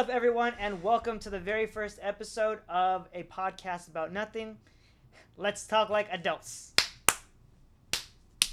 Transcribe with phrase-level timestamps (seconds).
[0.00, 4.56] Up, everyone, and welcome to the very first episode of a podcast about nothing.
[5.36, 6.72] Let's talk like adults.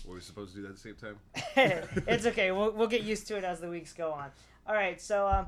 [0.06, 1.16] Were we supposed to do that at the same time?
[2.06, 2.52] it's okay.
[2.52, 4.30] We'll, we'll get used to it as the weeks go on.
[4.68, 5.46] All right, so um,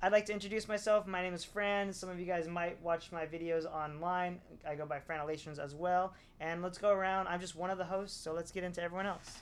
[0.00, 1.06] I'd like to introduce myself.
[1.06, 1.92] My name is Fran.
[1.92, 4.40] Some of you guys might watch my videos online.
[4.66, 6.14] I go by Franalations as well.
[6.40, 7.28] And let's go around.
[7.28, 9.36] I'm just one of the hosts, so let's get into everyone else.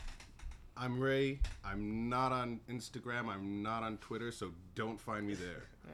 [0.80, 1.40] I'm Ray.
[1.62, 3.28] I'm not on Instagram.
[3.28, 5.64] I'm not on Twitter, so don't find me there.
[5.86, 5.92] yeah.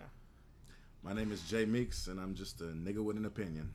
[1.02, 3.72] My name is Jay Meeks, and I'm just a nigga with an opinion.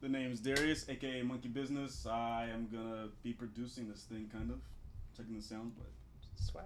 [0.00, 2.04] The name is Darius, aka Monkey Business.
[2.04, 4.56] I am gonna be producing this thing, kind of
[5.16, 5.86] checking the sound, but
[6.34, 6.64] Swag.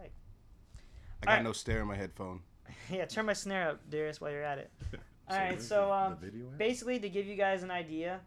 [1.23, 1.45] I got Alright.
[1.45, 2.41] no stare in my headphone.
[2.91, 4.71] Yeah, turn my snare up, Darius, while you're at it.
[5.29, 6.57] All right, where's so the- um, the video at?
[6.57, 8.21] basically to give you guys an idea,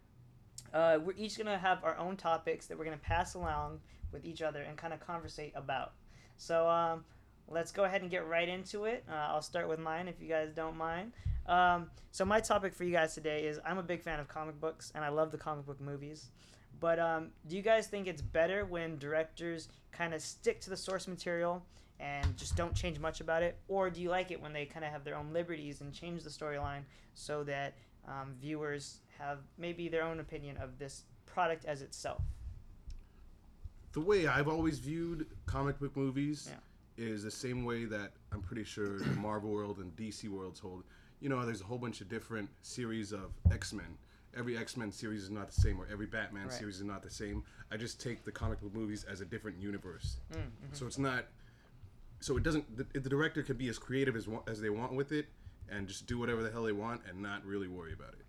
[0.72, 3.80] uh, we're each gonna have our own topics that we're gonna pass along
[4.12, 5.92] with each other and kind of conversate about.
[6.36, 7.04] So um,
[7.48, 9.04] let's go ahead and get right into it.
[9.08, 11.12] Uh, I'll start with mine if you guys don't mind.
[11.46, 14.60] Um, so my topic for you guys today is I'm a big fan of comic
[14.60, 16.30] books and I love the comic book movies.
[16.80, 20.76] But um, do you guys think it's better when directors kind of stick to the
[20.76, 21.64] source material
[22.00, 24.84] and just don't change much about it, or do you like it when they kind
[24.84, 26.82] of have their own liberties and change the storyline
[27.14, 27.74] so that
[28.08, 32.22] um, viewers have maybe their own opinion of this product as itself?
[33.92, 37.04] The way I've always viewed comic book movies Yeah.
[37.04, 40.84] is the same way that I'm pretty sure the Marvel world and DC worlds hold.
[41.20, 43.98] You know, there's a whole bunch of different series of X Men.
[44.34, 46.52] Every X Men series is not the same, or every Batman Right.
[46.52, 47.44] series is not the same.
[47.70, 50.16] I just take the comic book movies as a different universe.
[50.32, 50.48] Mm, mhm.
[50.72, 51.26] So it's not.
[52.20, 52.76] So it doesn't.
[52.76, 55.26] The, the director can be as creative as as they want with it,
[55.68, 58.24] and just do whatever the hell they want, and not really worry about it.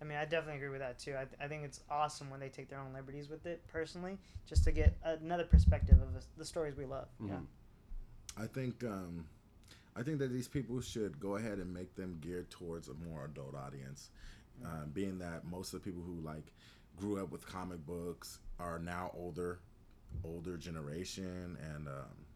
[0.00, 1.14] I mean, I definitely agree with that too.
[1.14, 4.16] I, I think it's awesome when they take their own liberties with it, personally,
[4.48, 7.08] just to get another perspective of the, the stories we love.
[7.26, 7.34] Yeah.
[7.34, 7.46] Mhm.
[8.38, 9.26] I think um,
[9.96, 13.26] I think that these people should go ahead and make them geared towards a more
[13.26, 14.10] adult audience.
[14.64, 16.52] Uh, being that most of the people who like
[16.96, 19.58] grew up with comic books are now older,
[20.22, 22.26] older generation, and um,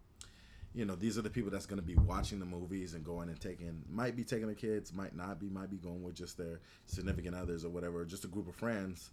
[0.74, 3.28] you know these are the people that's going to be watching the movies and going
[3.28, 6.36] and taking might be taking the kids, might not be, might be going with just
[6.36, 9.10] their significant others or whatever, just a group of friends.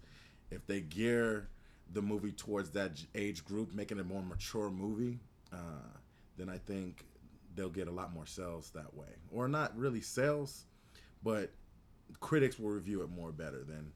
[0.49, 1.47] If they gear
[1.93, 5.19] the movie towards that age group, making it a more mature movie,
[5.53, 5.97] uh,
[6.37, 7.05] then I think
[7.55, 9.09] they'll get a lot more sales that way.
[9.31, 10.65] Or not really sales,
[11.23, 11.51] but
[12.19, 13.91] critics will review it more better than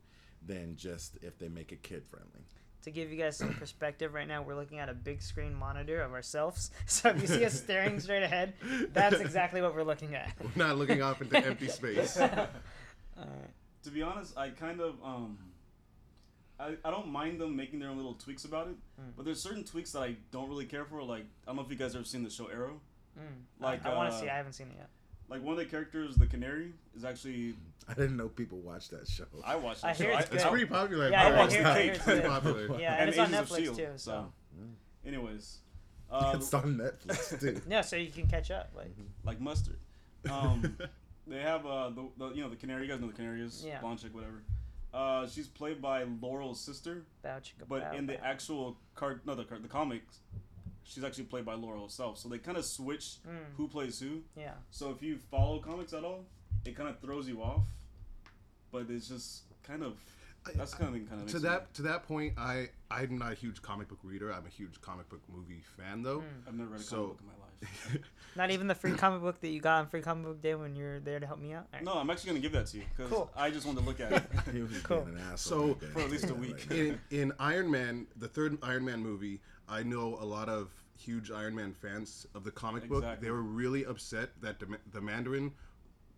[0.46, 2.46] than just if they make it kid friendly.
[2.86, 6.02] To give you guys some perspective, right now we're looking at a big screen monitor
[6.02, 6.70] of ourselves.
[6.86, 8.54] So if you see us staring straight ahead,
[8.94, 10.32] that's exactly what we're looking at.
[10.40, 12.16] We're not looking off into empty space.
[12.20, 12.50] Alright.
[13.84, 15.38] to be honest, I kind of um,
[16.60, 19.12] I, I don't mind them making their own little tweaks about it, Mm.
[19.18, 21.02] but there's certain tweaks that I don't really care for.
[21.02, 22.80] Like I don't know if you guys ever seen the show Arrow.
[23.18, 23.24] Mm.
[23.60, 24.30] Like, I, want to uh, see.
[24.30, 24.90] I haven't seen it yet.
[25.28, 27.56] Like one of the characters, the canary, is actually
[27.88, 29.26] I didn't know people watch that show.
[29.44, 29.84] I watched.
[29.84, 30.42] I that hear it's I, It's good.
[30.42, 31.10] I- pretty popular.
[31.10, 31.92] Yeah, I I watched hear- the cake.
[31.96, 32.80] it's Pretty popular.
[32.80, 33.98] Yeah, and, it's on Agents of Netflix S.H.I.E.L.D., too.
[33.98, 34.26] So
[35.06, 35.58] anyways,
[36.12, 37.62] uh, it's on Netflix too.
[37.68, 38.72] yeah, so you can catch up.
[38.76, 39.80] Like like mustard.
[40.30, 40.78] Um,
[41.28, 42.84] they have uh the, the you know the canary.
[42.84, 43.80] You guys know the canary is Yeah.
[43.82, 44.44] blonde chick, whatever.
[44.94, 48.20] Uh, she's played by Laurel's sister, bow chicka but bow in the bow.
[48.24, 50.20] actual card, no, the card, the comics,
[50.86, 52.18] she's actually played by Laurel herself.
[52.18, 54.22] So they kind of switch Mm, who plays who.
[54.38, 54.54] yeah.
[54.72, 56.26] So if you follow comics at all,
[56.66, 57.64] it kind of throws you off.
[58.72, 59.94] But it's just kind of
[60.56, 63.36] that's kind of thing kind of to that to that point, I I'm not a
[63.36, 64.32] huge comic book reader.
[64.32, 66.20] I'm a huge comic book movie fan, though.
[66.20, 66.48] Mm.
[66.48, 67.42] I've never read a comic So- book in my life.
[68.36, 70.76] Not even the free comic book that you got on Free Comic Book Day when
[70.76, 71.68] you're there to help me out.
[71.74, 71.86] Alright.
[71.86, 73.32] No, I'm actually gonna give that to you because Cool.
[73.36, 74.24] I just wanted to look at it.
[74.84, 75.00] Cool.
[75.00, 75.18] an.
[75.38, 76.68] So, for at least a week.
[76.70, 81.32] in in Iron Man, the third Iron Man movie, I know a lot of huge
[81.32, 83.04] Iron Man fans of the comic book.
[83.22, 85.52] They were really upset that the, the Mandarin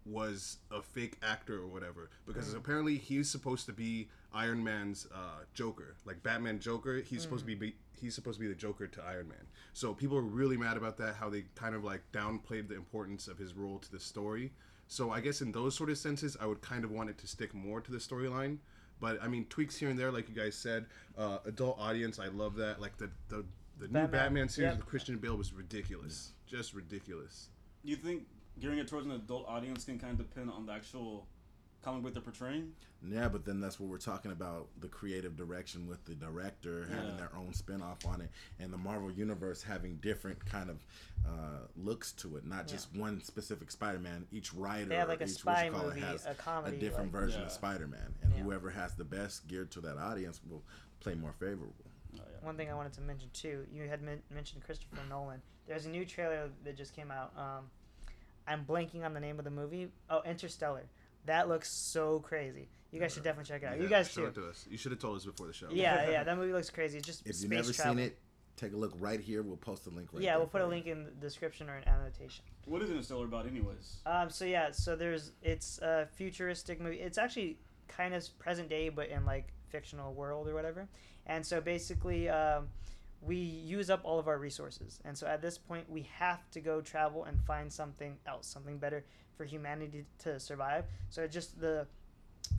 [0.06, 5.44] was a fake actor or whatever because apparently he's supposed to be Iron Man's uh,
[5.54, 7.02] Joker, like Batman Joker.
[7.02, 9.48] He's supposed to be he's supposed to be the Joker to Iron Man.
[9.74, 11.16] So people are really mad about that.
[11.16, 14.52] How they kind of like downplayed the importance of his role to the story.
[14.88, 17.28] So I guess in those sort of senses, I would kind of want it to
[17.28, 18.60] stick more to the storyline.
[19.00, 20.86] But I mean, tweaks here and there, like you guys said.
[21.18, 22.82] Uh, adult audience, I love that.
[22.82, 23.46] Like the the,
[23.80, 24.78] the new Batman, Batman series yep.
[24.78, 27.50] with Christian Bale was ridiculous, just ridiculous.
[27.84, 28.24] Do you think
[28.60, 31.28] gearing it towards an adult audience can kind of depend on the actual
[31.84, 32.72] comic book they're portraying?
[33.08, 37.12] Yeah, but then that's what we're talking about the creative direction with the director having
[37.12, 37.18] Yeah.
[37.18, 38.30] their own spin off on it
[38.60, 40.84] and the Marvel universe having different kind of
[41.26, 44.26] uh, looks to it, not just one specific Spider-Man.
[44.32, 46.26] Each writer They have like or a each spy what you call movie, it has
[46.26, 46.78] a comedy.
[46.78, 47.46] a different like, version Yeah.
[47.48, 48.42] of Spider-Man and Yeah.
[48.44, 50.64] whoever has the best geared to that audience will
[51.00, 51.76] play more favorable.
[52.16, 52.46] Oh, yeah.
[52.46, 55.42] One thing I wanted to mention too, you had men- mentioned Christopher Nolan.
[55.68, 57.38] There's a new trailer that just came out.
[57.38, 57.70] Um,
[58.48, 59.92] I'm blanking on the name of the movie.
[60.10, 60.84] Oh, Interstellar.
[61.28, 62.68] That looks so crazy.
[62.92, 63.78] You guys should definitely check it out.
[63.78, 64.28] you Yeah, guys show too.
[64.28, 64.66] it to us.
[64.70, 65.68] You should have told us before the show.
[65.72, 66.98] Yeah, yeah, that movie looks crazy.
[66.98, 67.96] It's just If you've never travel.
[67.96, 68.18] seen it,
[68.56, 69.44] take a look right here.
[69.44, 70.70] We'll post a link right yeah, there we'll put a you.
[70.70, 72.44] link in the description or an annotation.
[72.66, 73.98] What is Interstellar about, anyways?
[74.06, 77.00] Um, so yeah, so there's it's a futuristic movie.
[77.02, 77.58] It's actually
[77.88, 80.88] kind of present day, but in like fictional world or whatever.
[81.26, 82.70] And so basically, um,
[83.22, 86.60] we use up all of our resources, and so at this point, we have to
[86.60, 89.04] go travel and find something else, something better
[89.36, 90.86] for humanity to survive.
[91.10, 91.88] So just the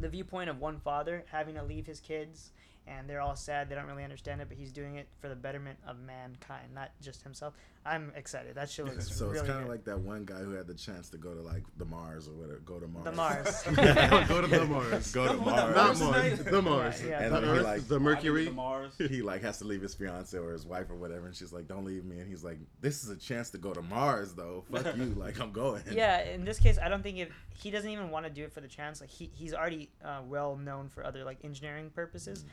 [0.01, 2.53] the viewpoint of one father having to leave his kids
[2.87, 5.35] and they're all sad they don't really understand it but he's doing it for the
[5.35, 7.55] betterment of mankind not just himself
[7.87, 10.53] i'm excited that shit looks So really it's kind of like that one guy who
[10.53, 12.59] had the chance to go to like the Mars or whatever.
[12.65, 13.05] Go to Mars.
[13.05, 13.63] the mars
[14.29, 15.13] Go to the Mars.
[15.13, 15.75] Go to Come on, Mars.
[15.75, 16.45] Not Mars Mars.
[16.45, 17.03] The Mars.
[17.03, 17.23] Yeah, yeah.
[17.23, 18.45] And the he Earth, like- the Mercury.
[18.47, 18.93] the Mars.
[18.99, 21.67] he like has to leave his fiance or his wife or whatever, and she's like,
[21.69, 24.65] "Don't leave me." And he's like, "This is a chance to go to Mars, though.
[24.71, 27.91] Fuck you, like I'm going." yeah in this case i don't think if he doesn't
[27.91, 30.89] even want to do it for the chance like he, he's already uh, well known
[30.89, 32.45] for other like engineering purposes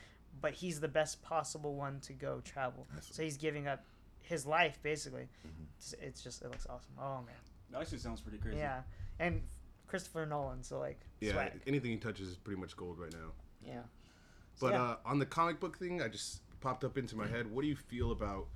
[0.42, 3.84] but he's the best possible one to go travel so he's giving up
[4.26, 5.66] his life basically Mhm.
[5.78, 7.36] it's, it's just it looks awesome oh man
[7.72, 8.58] That actually sounds pretty crazy.
[8.58, 8.82] yeah
[9.20, 9.42] and
[9.88, 11.62] christopher nolan so like Yeah, swag.
[11.68, 13.32] anything he touches is pretty much gold right now.
[13.62, 13.82] yeah
[14.56, 14.82] So, But yeah.
[14.84, 17.46] uh, on the comic book thing, I just popped up into my head.
[17.52, 18.48] What do you feel about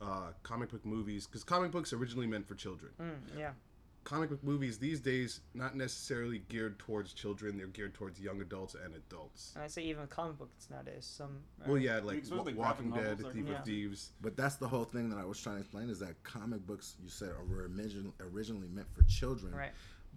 [0.00, 1.26] uh, comic book movies?
[1.26, 2.92] Because comic books originally meant for children.
[3.00, 3.52] Mm, yeah
[4.04, 8.74] Comic book movies these days not necessarily geared towards children; they're geared towards young adults
[8.74, 9.52] and adults.
[9.54, 11.04] And I say even comic books nowadays.
[11.06, 11.38] Some.
[11.64, 14.10] are- Well, yeah, like Especially Wa- Walking Dead, novels, Thief like- of Thieves.
[14.20, 16.96] But that's the whole thing that I was trying to explain is that comic books
[17.02, 19.70] you said were origin- originally meant for children, Right.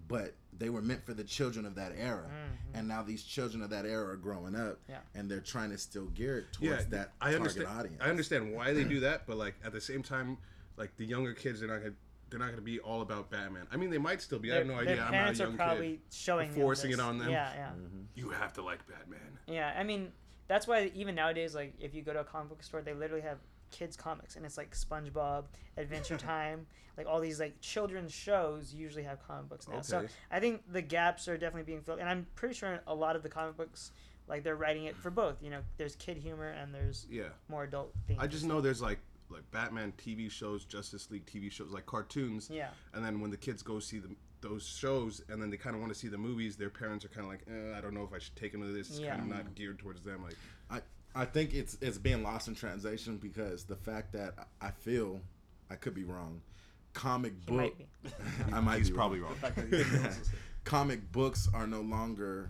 [0.07, 2.27] but they were meant for the children of that era.
[2.27, 2.79] Mhm.
[2.79, 5.01] And now these children of that era are growing up, Yeah.
[5.13, 7.67] and they're trying to still gear it towards Yeah, that I target understand.
[7.67, 8.01] audience.
[8.01, 10.37] I understand why they do that, but like at the same time,
[10.77, 11.95] like the younger kids, they're not gonna
[12.29, 13.67] they're not gonna be all about Batman.
[13.71, 14.51] I mean, they might still be.
[14.51, 14.93] I have no their idea.
[14.95, 16.01] I'm not a parents young are probably kid.
[16.11, 17.29] showing them forcing it on them.
[17.29, 18.05] Yeah, yeah, Mhm.
[18.15, 19.39] You have to like Batman.
[19.47, 19.73] yeah.
[19.77, 20.11] I mean,
[20.47, 23.21] that's why even nowadays, like if you go to a comic book store, they literally
[23.23, 23.39] have
[23.71, 25.45] kids comics, and it's like SpongeBob,
[25.77, 26.65] Adventure Time,
[26.97, 29.81] like all these like children's shows usually have comic books now.
[29.81, 33.15] So I think the gaps are definitely being filled, and I'm pretty sure a lot
[33.15, 33.91] of the comic books,
[34.27, 35.41] like they're writing it for both.
[35.43, 37.29] You know, there's kid humor and there's Yeah.
[37.49, 38.19] more adult things.
[38.21, 38.99] I just know there's like
[39.29, 42.49] like Batman TV shows, Justice League TV shows, like cartoons.
[42.51, 42.69] Yeah.
[42.93, 44.09] And then when the kids go see the,
[44.41, 47.09] those shows, and then they kind of want to see the movies, their parents are
[47.09, 48.89] kind of like, eh, I don't know if I should take them to this.
[48.89, 49.15] It's Yeah.
[49.17, 50.23] kind of not geared towards them.
[50.23, 50.35] Like,
[50.69, 50.81] I
[51.17, 55.21] I think it's it's being lost in translation because the fact that I feel
[55.69, 56.41] I could be wrong.
[56.93, 57.85] Comic He book, might be.
[58.53, 59.31] I might he's be probably wrong.
[59.41, 59.51] wrong.
[59.55, 60.29] The fact that he knows this.
[60.63, 62.49] comic books are no longer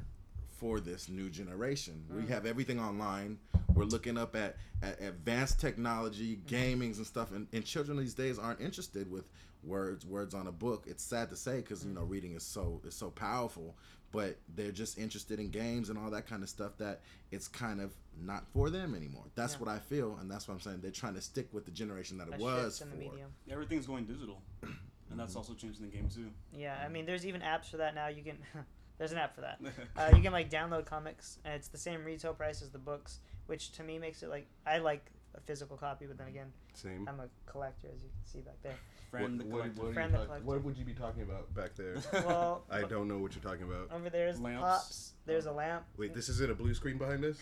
[0.65, 2.03] for this new generation.
[2.09, 2.27] We Mm.
[2.29, 3.37] have everything online.
[3.75, 6.45] We're looking up at, at advanced technology, Mm.
[6.47, 9.29] gamings and stuff, and, and children these days aren't interested with
[9.63, 10.85] words words on a book.
[10.87, 11.95] It's sad to say because you Mm.
[11.95, 13.75] know reading is so is so powerful,
[14.11, 17.79] but they're just interested in games and all that kind of stuff that it's kind
[17.79, 19.25] of not for them anymore.
[19.35, 19.59] That's Yeah.
[19.59, 20.81] what I feel, and that's what I'm saying.
[20.81, 23.03] They're trying to stick with the generation that it was shift in for.
[23.03, 23.31] the medium.
[23.47, 26.31] Everything's going digital, and that's also changing the game too.
[26.51, 28.07] Yeah, I mean, there's even apps for that now.
[28.07, 28.37] You can,
[28.97, 29.59] there's an app for that.
[29.97, 33.19] Uh, you can like download comics, and it's the same retail price as the books,
[33.47, 37.07] which to me makes it like I like a physical copy, but then again, Same.
[37.09, 38.75] I'm a collector, as you can see back there.
[39.11, 39.81] Friend, the what, collector.
[39.83, 40.45] what, Friend are the talk- collector.
[40.47, 41.95] what would you be talking about back there?
[42.25, 43.89] Well, I don't know what you're talking about.
[43.93, 44.61] over there's Lamps.
[44.61, 45.11] pops.
[45.25, 45.83] There's a lamp.
[45.97, 47.37] Wait, this isn't a blue screen behind us?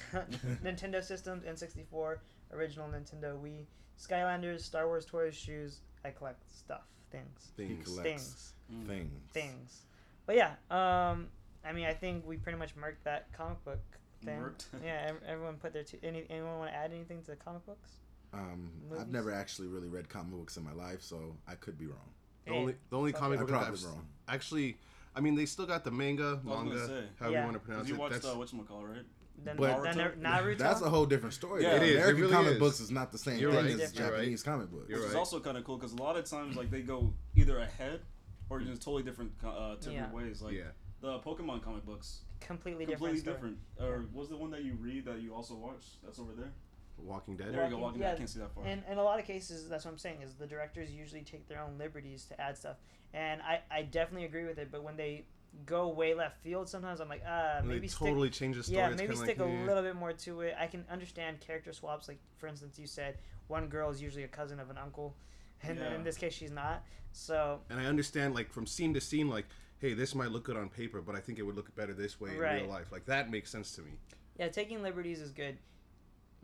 [0.63, 2.17] Nintendo systems, N64,
[2.53, 3.65] original Nintendo Wii,
[3.99, 5.81] Skylanders, Star Wars toys, shoes.
[6.05, 7.85] I collect stuff, things, He Things.
[7.85, 8.87] collects things, Mm.
[8.87, 9.21] things.
[9.33, 9.81] things.
[10.25, 11.27] But yeah, um,
[11.65, 13.79] I mean, I think we pretty much marked that comic book
[14.23, 14.39] thing.
[14.39, 14.65] Marked.
[14.83, 15.97] yeah, everyone put their two.
[16.03, 17.89] Any, anyone want to add anything to the comic books?
[18.33, 19.01] Um, Movies?
[19.01, 22.09] I've never actually really read comic books in my life, so I could be wrong.
[22.45, 24.07] The Hey, only the only comic book that probably I've wrong.
[24.27, 24.77] actually,
[25.15, 27.03] I mean, they still got the manga, I manga, say.
[27.19, 27.39] however Yeah.
[27.39, 27.99] you want to 'Cause pronounce you it.
[27.99, 29.05] watched That's uh, whatchamacallit, right?
[29.43, 30.19] Then, But- then Naruto?
[30.21, 30.57] Naruto.
[30.57, 31.63] That's a whole different story.
[31.63, 31.69] Yeah.
[31.71, 31.75] though.
[31.77, 32.59] It is, it American really comic is.
[32.59, 34.11] books is not the same You're thing right, as you're right.
[34.17, 34.89] Japanese comic books.
[34.89, 35.19] You're Which is right.
[35.19, 38.01] also kind of cool because a lot of times like they go either ahead
[38.49, 40.11] or just totally different uh, different Yeah.
[40.11, 40.41] ways.
[40.41, 40.63] Like yeah.
[41.03, 43.57] The Pokemon comic books, completely, completely different.
[43.77, 43.91] different.
[43.91, 45.83] Or was the one that you read that you also watch?
[46.03, 46.51] That's over there.
[46.97, 47.53] Walking Dead.
[47.53, 47.77] There you go.
[47.77, 48.01] Walking- Walking.
[48.01, 48.63] yeah, I can't see that far.
[48.65, 51.47] And in a lot of cases, that's what I'm saying is the directors usually take
[51.49, 52.77] their own liberties to add stuff,
[53.13, 54.69] and I, I definitely agree with it.
[54.71, 55.25] But when they
[55.65, 58.63] go way left field, sometimes I'm like, ah, And maybe they stick totally change the
[58.63, 58.77] story.
[58.77, 59.65] Yeah, It's maybe stick like, a eh.
[59.67, 60.55] little bit more to it.
[60.57, 62.07] I can understand character swaps.
[62.07, 63.17] Like for instance, you said
[63.47, 65.15] one girl is usually a cousin of an uncle,
[65.63, 65.95] and Yeah.
[65.95, 66.83] in this case, she's not.
[67.11, 69.45] So And I understand, like from scene to scene, like,
[69.83, 72.19] hey, this might look good on paper, but I think it would look better this
[72.19, 72.89] way in real life.
[72.89, 73.91] Like that makes sense to me.
[74.39, 75.57] yeah, taking liberties is good.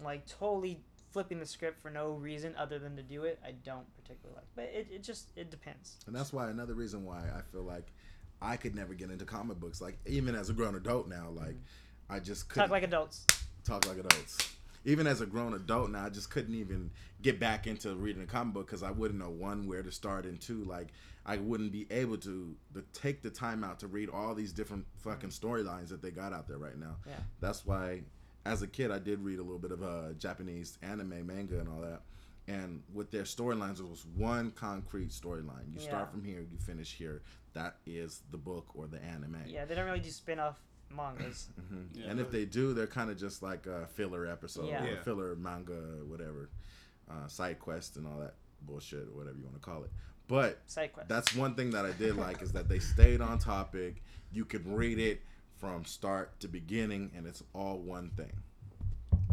[0.04, 0.82] Like totally
[1.14, 4.48] flipping the script for no reason other than to do it, I don't particularly like.
[4.56, 5.96] But it, it just it depends.
[6.06, 7.94] And that's why another reason why I feel like
[8.42, 9.80] I could never get into comic books.
[9.80, 12.14] Like even as a grown adult now, like mm-hmm.
[12.14, 13.26] I just couldn't Talk like adults.
[13.64, 14.54] talk like adults.
[14.84, 16.92] Even as a grown adult now, I just couldn't even
[17.22, 20.26] get back into reading a comic book because I wouldn't know one where to start
[20.26, 20.90] and two like
[21.30, 24.86] I wouldn't be able to, to take the time out to read all these different
[25.04, 26.96] fucking storylines that they got out there right now.
[27.06, 27.14] Yeah.
[27.40, 28.02] That's why,
[28.46, 31.70] as a kid, I did read a little bit of uh, Japanese anime, manga, and
[31.70, 32.02] all that.
[32.48, 35.72] And with their storylines, it was one concrete storyline.
[35.72, 37.22] You start from here, you finish here.
[37.54, 39.38] That is the book or the anime.
[39.46, 40.58] Yeah, they don't really do spin off
[40.90, 41.50] mangas.
[41.70, 42.10] hmm Yeah.
[42.10, 44.84] and if they do, they're kind of just like a filler episode Yeah.
[44.84, 45.02] or Yeah.
[45.04, 46.50] filler manga, whatever,
[47.08, 48.34] uh, side quest and all that
[48.64, 49.92] bullshit or whatever you want to call it.
[50.30, 51.10] But Side quest.
[51.10, 54.02] that's one thing that I did like is that they stayed on topic.
[54.32, 55.22] You could read it
[55.60, 58.32] from start to beginning, and it's all one thing.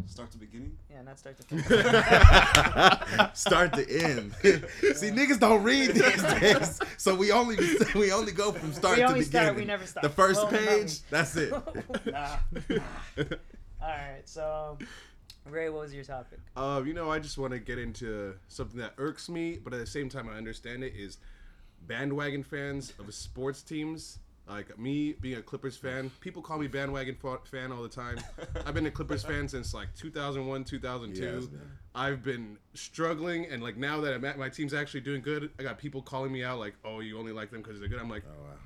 [0.06, 0.76] Start to beginning.
[0.90, 1.66] yeah, not start to finish.
[3.34, 4.32] start to end.
[4.42, 7.56] See, niggas don't read these days, so we only
[7.94, 9.44] we only go from start We to only beginning.
[9.46, 10.02] start, we never stop.
[10.02, 11.50] The first Well, page, that's it.
[12.06, 12.36] nah.
[13.82, 14.78] All right, so
[15.50, 16.40] Ray, what was your topic?
[16.56, 19.80] Uh, you know, I just want to get into something that irks me, but at
[19.80, 20.94] the same time, I understand it.
[20.96, 21.18] Is
[21.86, 24.18] bandwagon fans of sports teams.
[24.48, 28.18] Like me being a Clippers fan, people call me bandwagon fa- fan all the time.
[28.64, 31.20] I've been a Clippers fan since like 2001, 2002.
[31.22, 31.48] Yes.
[31.96, 35.64] I've been struggling, and like now that I'm at, my team's actually doing good, I
[35.64, 38.08] got people calling me out like, "Oh, you only like them because they're good." I'm
[38.10, 38.56] like, Oh, wow.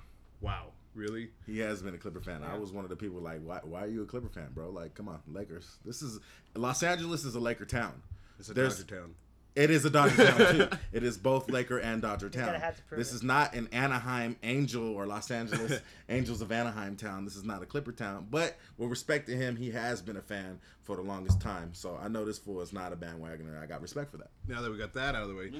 [0.42, 2.42] "Wow, really?" He has been a Clipper fan.
[2.42, 4.70] I was one of the people like, why, why are you a Clipper fan, bro?
[4.70, 5.78] Like, come on, Lakers.
[5.84, 6.20] This is
[6.54, 8.02] Los Angeles is a Laker town.
[8.38, 9.14] It's a There's- Dodger town.
[9.56, 10.68] It is a Dodger town too.
[10.92, 12.54] It is both Laker and Dodger town.
[12.54, 13.16] have to prove This it.
[13.16, 17.24] is not an Anaheim Angel or Los Angeles Angels of Anaheim town.
[17.24, 18.28] This is not a Clipper town.
[18.30, 21.74] But with respect to him, he has been a fan for the longest time.
[21.74, 23.60] So I know this fool is not a bandwagoner.
[23.60, 24.30] I got respect for that.
[24.46, 25.50] Now that we got that out of the way,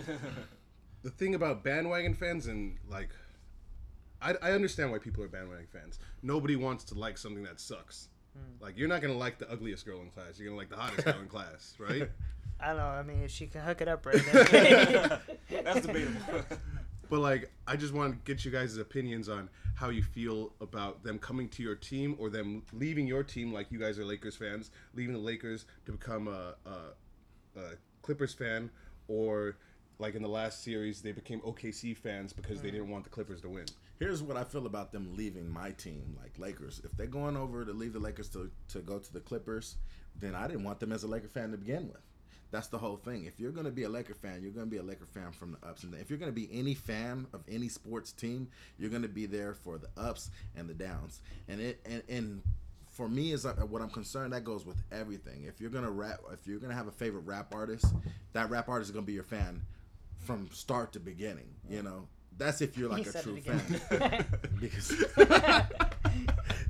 [1.02, 3.08] the thing about bandwagon fans and like
[4.22, 5.98] I, I understand why people are bandwagon fans.
[6.22, 8.08] Nobody wants to like something that sucks.
[8.34, 8.64] Hmm.
[8.64, 10.38] Like you're not gonna like the ugliest girl in class.
[10.38, 12.10] You're gonna like the hottest girl in class right?
[12.60, 12.84] I don't know.
[12.84, 15.18] I mean, if she can hook it up right then.
[15.64, 16.20] That's debatable.
[17.10, 21.02] but like i just want to get you guys' opinions on how you feel about
[21.02, 24.36] them coming to your team or them leaving your team like you guys are lakers
[24.36, 27.62] fans leaving the lakers to become a, a, a
[28.00, 28.70] clippers fan
[29.08, 29.56] or
[29.98, 32.76] like in the last series they became okc fans because they hmm.
[32.76, 33.66] didn't want the clippers to win
[34.00, 36.80] Here's what I feel about them leaving my team, like Lakers.
[36.84, 39.76] If they're going over to leave the Lakers to, to go to the Clippers,
[40.18, 42.00] then I didn't want them as a Laker fan to begin with.
[42.50, 43.26] That's the whole thing.
[43.26, 45.32] If you're going to be a Laker fan, you're going to be a Laker fan
[45.32, 46.02] from the ups and downs.
[46.02, 49.26] If you're going to be any fan of any sports team, you're going to be
[49.26, 51.20] there for the ups and the downs.
[51.46, 52.42] And it and, and
[52.88, 55.44] for me is uh, what I'm concerned that goes with everything.
[55.44, 57.84] If you're going to rap, if you're going to have a favorite rap artist,
[58.32, 59.60] that rap artist is going to be your fan
[60.18, 61.50] from start to beginning.
[61.68, 62.08] You know,
[62.40, 64.24] that's if you're like He a true fan.
[64.60, 65.04] because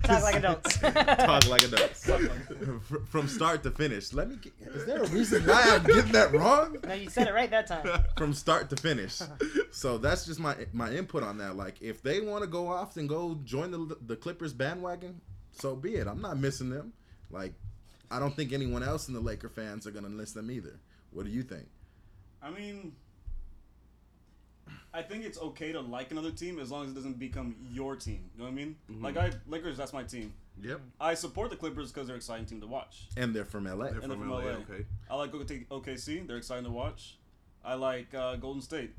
[0.03, 0.79] Talk like adults.
[0.79, 2.11] talk like adults
[3.09, 4.13] from start to finish.
[4.13, 4.37] Let me.
[4.37, 6.77] Get, is there a reason why I'm getting that wrong?
[6.85, 8.03] no, you said it right that time.
[8.17, 9.21] From start to finish.
[9.71, 11.57] So that's just my my input on that.
[11.57, 15.21] Like, if they want to go off and go join the the Clippers bandwagon,
[15.53, 16.07] so be it.
[16.07, 16.93] I'm not missing them.
[17.31, 17.53] Like,
[18.11, 20.81] I don't think anyone else in the Laker fans are gonna miss them either.
[21.13, 21.67] What do you think?
[22.43, 22.93] I mean,
[24.93, 27.95] I think it's okay to like another team as long as it doesn't become your
[27.97, 28.29] team.
[28.35, 28.77] You know what I mean?
[29.01, 30.33] Like I Lakers, that's my team.
[30.61, 33.07] yep I support the Clippers because they're an exciting team to watch.
[33.17, 33.77] And they're from LA.
[33.91, 34.51] They're And they're from from LA, LA.
[34.69, 34.85] okay.
[35.11, 36.27] I like OK- OKC.
[36.27, 37.19] They're exciting to watch.
[37.65, 38.93] I like uh, Golden State.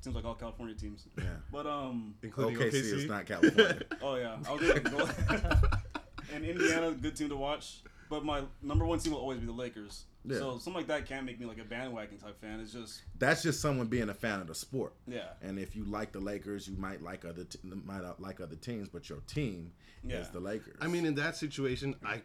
[0.00, 1.06] Seems like all California teams.
[1.18, 1.24] Yeah.
[1.52, 2.92] But um, Including OKC OKC.
[2.92, 3.80] is not California.
[4.02, 4.74] oh yeah, I'll go.
[4.78, 5.08] go
[6.32, 7.80] and Indiana, good team to watch.
[8.08, 10.04] But my number one team will always be the Lakers.
[10.28, 10.38] Yeah.
[10.38, 12.60] So something like that can't make me like a bandwagon type fan.
[12.60, 14.94] It's just That's just someone being a fan of the sport.
[15.06, 18.56] yeah, And if you like the Lakers, you might like other t- might like other
[18.56, 19.72] teams, but your team
[20.04, 20.16] Yeah.
[20.20, 20.76] is the Lakers.
[20.80, 22.22] I mean, in that situation, I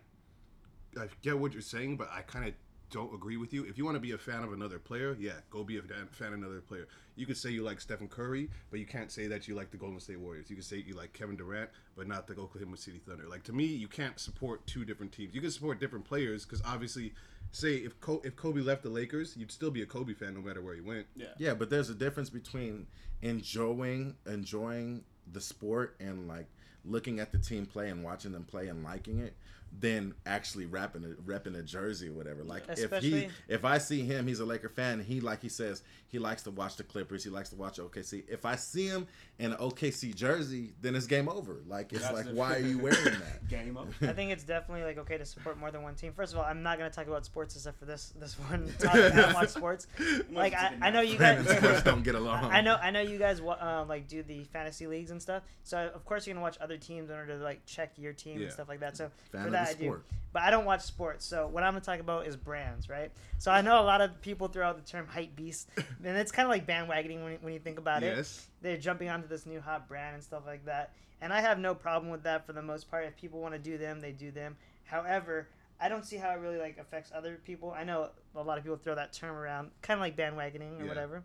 [0.99, 2.53] I get what you're saying, but I kind of
[2.89, 3.63] don't agree with you.
[3.63, 6.07] If you want to be a fan of another player, yeah, go be a fan
[6.11, 6.87] fan of another player.
[7.15, 9.77] You could say you like Stephen Curry, but you can't say that you like the
[9.77, 10.49] Golden State Warriors.
[10.49, 13.29] You could say you like Kevin Durant, but not the Oklahoma City Thunder.
[13.29, 15.33] Like to me, you can't support two different teams.
[15.33, 17.13] You can support different players because obviously,
[17.51, 20.41] say if Kobe, if Kobe left the Lakers, you'd still be a Kobe fan no
[20.41, 21.05] matter where he went.
[21.15, 22.87] yeah, yeah, but there's a difference between
[23.21, 26.47] enjoying enjoying the sport and like
[26.83, 29.35] looking at the team play and watching them play and liking it
[29.79, 32.43] than actually rapping a, repping a jersey or whatever.
[32.43, 34.99] Like if he if I see him, he's a Laker fan.
[34.99, 37.23] He like he says he likes to watch the Clippers.
[37.23, 38.23] He likes to watch OKC.
[38.27, 39.07] If I see him
[39.39, 41.61] in an OKC jersey, then it's game over.
[41.65, 43.47] Like it's That's like why are you wearing that?
[43.49, 43.87] Game up.
[44.01, 46.11] I think it's definitely like okay to support more than one team.
[46.13, 49.13] First of all, I'm not gonna talk about sports except for this this one topic.
[49.13, 49.87] I don't watch sports.
[50.31, 51.45] Like I, I know you guys.
[51.83, 52.45] Don't get along.
[52.45, 55.43] I know I know you guys wa- um, like do the fantasy leagues and stuff.
[55.63, 58.37] So of course you're gonna watch other teams in order to like check your team
[58.37, 58.43] Yeah.
[58.45, 58.97] and stuff like that.
[58.97, 60.01] So Fan for of that I do.
[60.33, 61.25] But I don't watch sports.
[61.25, 63.11] So what I'm gonna talk about is brands, right?
[63.37, 66.31] So I know a lot of people throw out the term hype beast, and it's
[66.31, 68.47] kind of like bandwagoning when, when you think about it yes.
[68.61, 70.93] they're jumping onto this new hot brand and stuff like that.
[71.21, 73.05] And I have no problem with that for the most part.
[73.05, 74.55] If people want to do them, they do them.
[74.85, 75.49] However,
[75.79, 77.71] I don't see how it really like affects other people.
[77.77, 80.83] I know a lot of people throw that term around, kind of like bandwagoning or
[80.83, 80.89] Yeah.
[80.89, 81.23] whatever.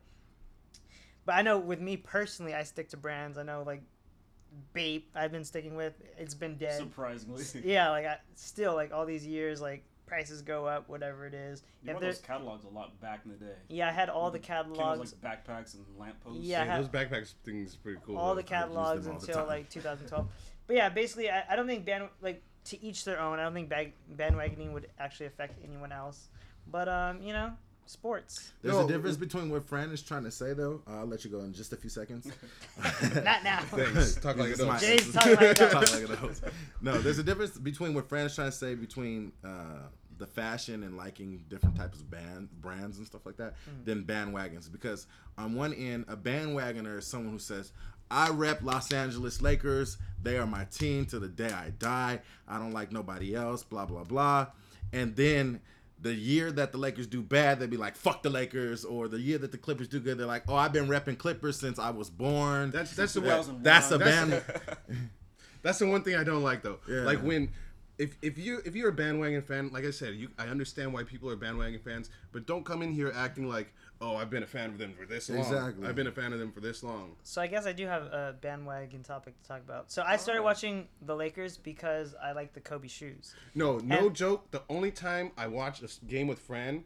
[1.25, 3.37] But I know with me personally, I stick to brands.
[3.39, 3.83] I know like
[4.73, 5.95] Bape, I've been sticking with.
[6.19, 6.79] It's been dead.
[6.79, 7.43] Surprisingly.
[7.65, 11.63] yeah, like I still like all these years, like prices go up, whatever it is.
[11.83, 13.53] You If those catalogs a lot back in the day.
[13.69, 16.41] yeah, I had all the Came with, catalogs, like backpacks and lampposts.
[16.43, 18.17] Yeah, Yeah, have- those backpacks things is pretty cool.
[18.17, 19.47] all the catalogs all until time.
[19.49, 20.29] like 2012.
[20.69, 23.39] But yeah, basically, I, I don't think band like to each their own.
[23.39, 26.29] I don't think bag, bandwagoning would actually affect anyone else.
[26.69, 27.53] But um, you know,
[27.91, 28.53] sports.
[28.63, 30.83] There's No, a difference between what Fran is trying to say, though.
[30.87, 32.27] I'll let you go in just a few seconds.
[33.15, 33.61] Not now.
[33.71, 34.15] Thanks.
[34.17, 34.81] Talk like It's adults.
[34.83, 35.91] Jay's talking like adults.
[35.91, 36.41] Talk like adults.
[36.81, 39.83] No, there's a difference between what Fran is trying to say between uh,
[40.19, 43.85] the fashion and liking different types of band brands and stuff like that Hmm.
[43.85, 44.71] than bandwagons.
[44.71, 45.07] Because
[45.39, 47.73] on one end, a bandwagoner is someone who says,
[48.11, 49.99] I rep Los Angeles Lakers.
[50.23, 52.21] They are my team to the day I die.
[52.49, 54.47] I don't like nobody else, blah, blah, blah.
[54.93, 55.61] And then
[56.01, 58.85] the year that the Lakers do bad, they'd be like, fuck the Lakers.
[58.85, 61.59] Or the year that the Clippers do good, they're like, oh, I've been repping Clippers
[61.59, 62.71] since I was born.
[62.71, 63.63] That's that's the That- one.
[63.63, 64.29] that's a That's-
[64.89, 65.11] band.
[65.63, 66.79] That's the one thing I don't like though.
[66.89, 67.01] Yeah.
[67.01, 67.51] Like when
[67.99, 71.03] if if you if you're a bandwagon fan, like I said, you I understand why
[71.03, 74.47] people are bandwagon fans, but don't come in here acting like, oh, I've been a
[74.47, 75.39] fan of them for this long.
[75.39, 75.87] Exactly.
[75.87, 77.17] I've been a fan of them for this long.
[77.23, 79.91] So I guess I do have a bandwagon topic to talk about.
[79.91, 80.55] So I started Alright.
[80.57, 83.35] watching the Lakers because I like the Kobe shoes.
[83.55, 84.51] No, no And- joke.
[84.51, 86.85] The only time I watched a game with Fran,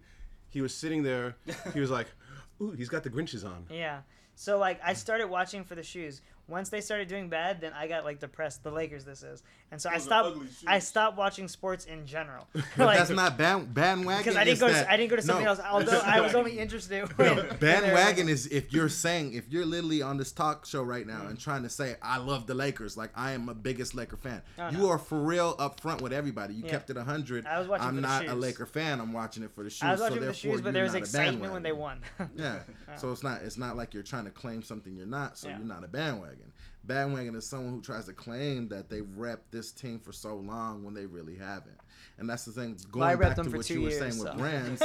[0.48, 1.36] he was sitting there.
[1.74, 2.06] He was like,
[2.60, 4.00] "Ooh, he's got the Grinches on." Yeah.
[4.34, 6.22] So like I started watching for the shoes.
[6.50, 8.62] Once they started doing bad, then I got like depressed.
[8.64, 10.38] The Lakers, this is, and so I Those are stopped.
[10.66, 12.48] I stopped watching sports in general.
[12.54, 14.22] But Like- that's not band, bandwagon.
[14.22, 14.68] because I didn't go.
[14.68, 15.50] that- To, I didn't go to something no.
[15.52, 15.60] else.
[15.60, 17.16] Although I was only interested.
[17.16, 20.32] When, No, when they were- bandwagon is if you're saying if you're literally on this
[20.32, 21.42] talk show right now and mm.
[21.42, 24.42] trying to say I love the Lakers, like I am a biggest Laker fan.
[24.58, 24.90] Oh, you no.
[24.90, 26.54] are for real up front with everybody.
[26.54, 26.70] You Yeah.
[26.72, 27.46] kept it hundred.
[27.46, 28.34] I was watching I'm for the not a.
[28.34, 29.00] Laker fan.
[29.00, 29.82] I'm watching it for the shoes.
[29.84, 31.52] I was so watching for the therefore shoes, but you're there was not a excitement
[31.52, 32.02] when they bandwagon.
[32.18, 32.30] won.
[32.36, 32.96] Yeah.
[32.96, 35.58] So it's not it's not like you're trying to claim something you're not, so Yeah.
[35.58, 36.38] you're not a bandwagon.
[36.84, 40.82] Bandwagon is someone who tries to claim that they've repped this team for so long
[40.84, 41.78] when they really haven't.
[42.18, 42.76] And that's the thing.
[42.90, 44.24] Going repped back to what two you were years, saying so.
[44.24, 44.82] with brands,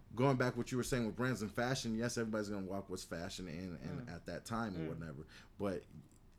[0.16, 3.04] going back what you were saying with brands and fashion, yes, everybody's gonna walk what's
[3.04, 4.14] fashion in and Mm.
[4.14, 5.26] at that time or whatever.
[5.58, 5.82] But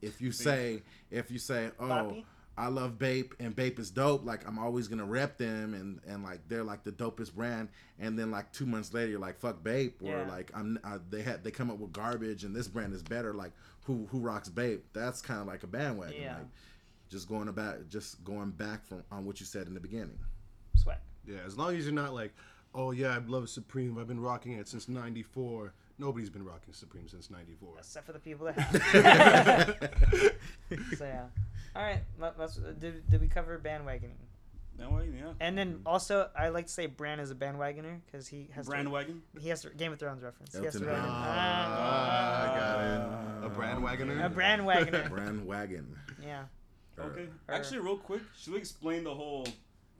[0.02, 2.26] if you say if you say, Oh, Poppy?
[2.60, 4.26] I love Bape and Bape is dope.
[4.26, 7.70] Like I'm always gonna rep them and and like they're like the dopest brand.
[8.00, 10.28] And then like two months later, you're like fuck Bape or Yeah.
[10.28, 13.34] like I'm uh, they had they come up with garbage and this brand is better.
[13.34, 13.54] Like
[13.86, 14.84] who who rocks Bape?
[14.94, 16.22] That's kind of like a bandwagon.
[16.22, 16.36] Yeah.
[16.38, 16.48] Like
[17.10, 20.20] just going about just going back from on what you said in the beginning.
[20.76, 21.02] Sweat.
[21.26, 22.34] Yeah, as long as you're not like,
[22.76, 23.98] "Oh yeah, I love Supreme.
[23.98, 27.76] I've been rocking it since '94." Nobody's been rocking Supreme since '94.
[27.80, 29.90] Except for the people that have.
[30.98, 31.26] so yeah.
[31.76, 32.02] All right.
[32.20, 34.16] let- Let's, did, did we cover bandwagoning?
[34.78, 35.34] That way, yeah.
[35.42, 38.72] And then also, I like to say Bran is a bandwagoner because he has to,
[38.72, 39.20] Brandwagon.
[39.38, 40.58] he has to Game of Thrones reference.
[40.58, 41.14] He has to Elton run- Brand.
[41.14, 43.46] Ah, I got Uh, it.
[43.48, 44.26] A brand wagoner.
[44.26, 45.10] a bandwagoner.
[45.10, 45.98] Brand wagon.
[46.24, 46.44] yeah.
[46.98, 47.28] Okay.
[47.50, 49.46] or- Actually, real quick, should we explain the whole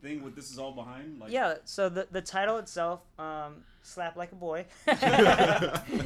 [0.02, 0.24] thing?
[0.24, 1.20] What this is all behind?
[1.20, 1.56] Like, Yeah.
[1.66, 4.66] So the the title itself, um, slap like a boy.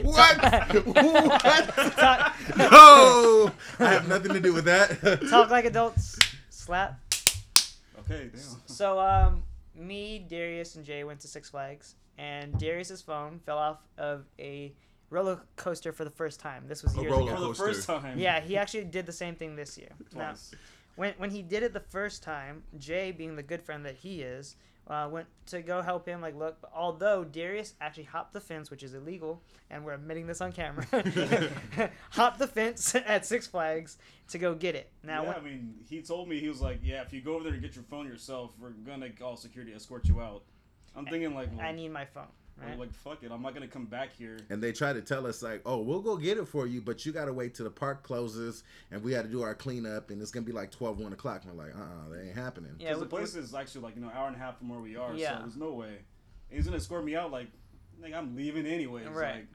[0.03, 0.37] What?
[0.85, 1.67] what?
[1.97, 5.21] Talk, No, I have nothing to do with that.
[5.29, 6.17] talk like adults.
[6.49, 6.99] Slap.
[7.99, 8.29] Okay.
[8.33, 8.41] Damn.
[8.65, 9.43] So um,
[9.75, 14.73] me, Darius, and Jay went to Six Flags, and Darius's phone fell off of a
[15.09, 16.63] roller coaster for the first time.
[16.67, 17.35] This was A years roller ago.
[17.35, 17.65] For the coaster.
[17.65, 18.17] first time.
[18.19, 19.89] Yeah, he actually did the same thing this year.
[20.15, 20.51] Now, Twice.
[20.95, 24.21] When when he did it the first time, Jay, being the good friend that he
[24.21, 24.55] is,
[24.87, 26.21] uh, went to go help him.
[26.21, 30.41] Like, look, although Darius actually hopped the fence, which is illegal, and we're admitting this
[30.41, 30.85] on camera,
[32.11, 33.97] hopped the fence at Six Flags
[34.29, 34.91] to go get it.
[35.03, 37.35] Now, yeah, when- I mean, he told me he was like, "Yeah, if you go
[37.35, 40.43] over there and get your phone yourself, we're gonna call security escort you out."
[40.95, 42.27] I'm thinking like, well, I need my phone.
[42.59, 42.79] We're Right.
[42.79, 44.37] like, fuck it, I'm not gonna come back here.
[44.49, 47.05] And they try to tell us like, "Oh, we'll go get it for you, but
[47.05, 50.11] you got to wait till the park closes, and we got to do our cleanup,
[50.11, 52.35] and it's gonna be like 12, 1 o'clock." And we're like, "Uh, uh that ain't
[52.35, 54.59] happening." Yeah, Because the we- place is actually like you know hour and a half
[54.59, 55.37] from where we are, Yeah.
[55.37, 55.95] so there's no way.
[56.49, 57.47] And he's gonna escort me out like,
[57.99, 59.05] like I'm leaving anyway.
[59.07, 59.35] Right.
[59.35, 59.47] Like,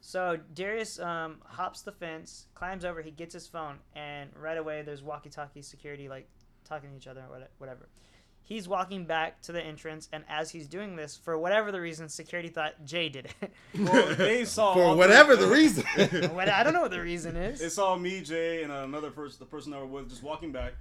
[0.00, 4.82] So Darius um, hops the fence, climbs over, he gets his phone, and right away
[4.82, 6.28] there's walkie-talkie security like
[6.64, 7.88] talking to each other or whatever.
[8.46, 12.10] He's walking back to the entrance, and as he's doing this, for whatever the reason,
[12.10, 13.52] security thought Jay did it.
[13.78, 15.84] well, they saw For whatever three- the reason.
[16.38, 17.58] I don't know what the reason is.
[17.60, 20.74] They saw me, Jay, and another person, the person that we're with, just walking back,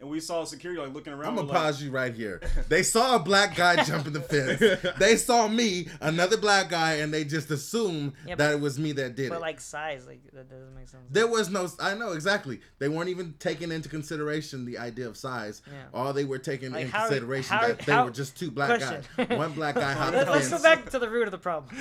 [0.00, 1.30] and we saw security like looking around.
[1.30, 2.40] I'm gonna we're like, pause you right here.
[2.68, 4.60] They saw a black guy jumping the fence.
[4.98, 8.78] They saw me, another black guy, and they just assumed Yeah, that but- it was
[8.78, 9.38] me that did But it.
[9.38, 11.02] But like size, like that doesn't make sense.
[11.10, 12.60] There was no, I know exactly.
[12.78, 15.62] They weren't even taking into consideration the idea of size.
[15.66, 15.72] Yeah.
[15.94, 18.50] All they were taking Like, in how- consideration how- that they how- were just two
[18.50, 19.02] black Question.
[19.16, 19.28] guys.
[19.38, 21.74] One black guy hopped the Let, us go back to the root of the problem.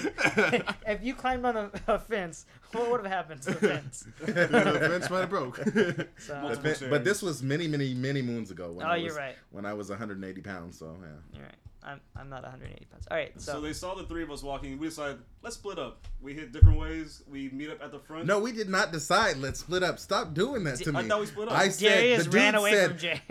[0.87, 4.07] if you climbed on a, a fence, what would have happened to the fence?
[4.19, 5.57] the fence might have broke.
[6.19, 8.71] So, The Multiple but this was many, many, many moons ago.
[8.71, 9.35] When oh, I you're was, right.
[9.51, 11.07] When I was 180 pounds, so yeah.
[11.33, 11.55] You're right.
[11.83, 13.07] I'm, I'm not 180 pounds.
[13.09, 14.77] All right, So, so, they saw the three of us walking.
[14.77, 16.05] We decided let's split up.
[16.21, 17.23] We hit different ways.
[17.29, 18.25] We meet up at the front.
[18.25, 19.37] No, we did not decide.
[19.37, 19.97] Let's split up.
[19.99, 20.99] Stop doing that to me.
[20.99, 21.53] I thought we split up.
[21.57, 23.21] I said Darius the ran dude away said from Jay.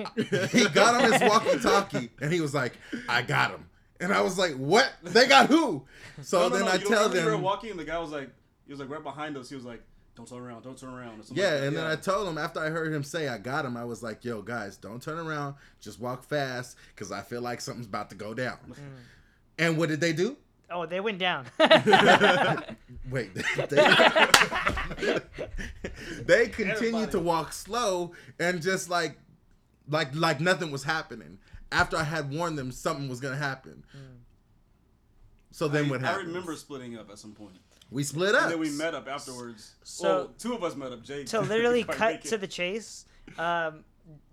[0.59, 2.73] he got on his walkie-talkie and he was like,
[3.09, 3.69] "I got him,"
[4.01, 4.91] and I was like, "What?
[5.03, 5.85] They got who?"
[6.23, 7.79] So No, no, then no, I you don't tell remember We were them, walking, and
[7.79, 8.31] the guy was like,
[8.67, 9.49] he was like right behind us.
[9.49, 9.83] He was like,
[10.15, 11.63] "Don't turn around, don't turn around." or "Yeah," like that.
[11.65, 14.03] and then I told him after I heard him say, "I got him," I was
[14.03, 15.55] like, "Yo, guys, don't turn around.
[15.81, 18.77] Just walk fast, cause I feel like something's about to go down." Mm.
[19.59, 20.37] And what did they do?
[20.71, 21.47] oh, they went down.
[23.11, 25.21] Wait, they,
[26.25, 27.13] they continued Everybody.
[27.13, 29.17] to walk slow and just like,
[29.89, 31.39] like, like nothing was happening.
[31.71, 33.85] After I had warned them something was gonna happen.
[35.51, 36.25] So then I, what happened?
[36.25, 37.57] I remember splitting up at some point.
[37.91, 38.43] We split up.
[38.45, 39.75] And then we met up afterwards.
[39.85, 41.03] So- well, two of us met up.
[41.03, 41.25] Jay.
[41.25, 43.05] to literally cut make to the chase,
[43.39, 43.85] um,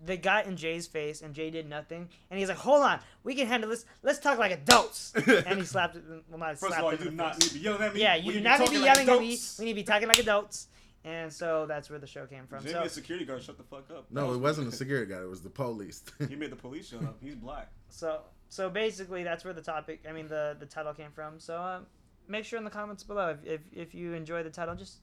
[0.06, 3.34] the guy in Jay's face, and Jay did nothing, and he's like, "Hold on, we
[3.34, 3.86] can handle this.
[4.04, 6.04] Let's talk like adults." and he slapped it.
[6.30, 7.42] Well, not First slapped of all, him you do not face.
[7.44, 8.02] need to be yelling at me.
[8.02, 9.38] Yeah, We you do not to need to be talking yelling like at me.
[9.60, 10.68] We need to be talking like adults.
[11.06, 12.60] And so that's where the show came from.
[12.62, 14.06] Jamie, So, a security guard, shut the fuck up.
[14.10, 15.24] No, it wasn't a security guard.
[15.24, 16.02] It was the police.
[16.30, 17.18] He made the police shut up.
[17.22, 17.70] He's black.
[17.89, 20.04] so, so basically, that's where the topic.
[20.08, 21.39] I mean, the the title came from.
[21.42, 21.88] So, um,
[22.27, 24.97] make sure in the comments below if if, if you enjoy the title, just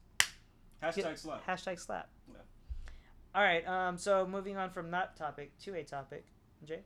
[0.82, 1.46] Hashtag slap.
[1.46, 2.08] hashtag slap.
[2.32, 2.38] Yeah.
[3.34, 3.66] All right.
[3.66, 3.98] Um.
[3.98, 6.24] So moving on from that topic to a topic,
[6.64, 6.80] Jay.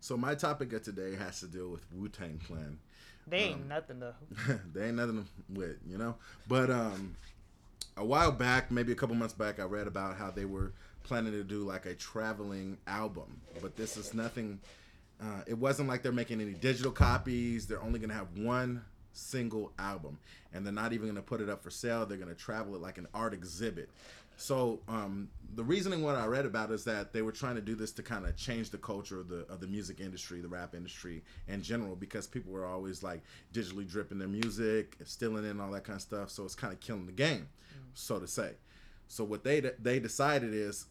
[0.00, 2.78] so my topic of today has to deal with Wu Tang Clan.
[3.26, 4.14] They ain't Um, nothing though.
[4.72, 6.16] they ain't nothing with, you know.
[6.48, 7.14] But um,
[7.96, 10.72] a while back, maybe a couple months back, I read about how they were
[11.04, 13.40] planning to do like a traveling album.
[13.62, 14.58] But this is nothing.
[15.22, 17.66] Uh, it wasn't like they're making any digital copies.
[17.68, 18.82] They're only gonna have one
[19.20, 20.18] single album,
[20.52, 22.06] and they're not even gonna put it up for sale.
[22.06, 23.90] They're gonna travel it like an art exhibit.
[24.36, 27.74] So um, the reasoning what I read about is that they were trying to do
[27.74, 30.74] this to kind of change the culture of the of the music industry, the rap
[30.74, 33.20] industry in general, because people were always like
[33.52, 36.30] digitally dripping their music, stealing it, and all that kind of stuff.
[36.30, 37.48] So it's kind of killing the game,
[37.92, 38.52] so to say.
[39.08, 40.86] So what they they decided is,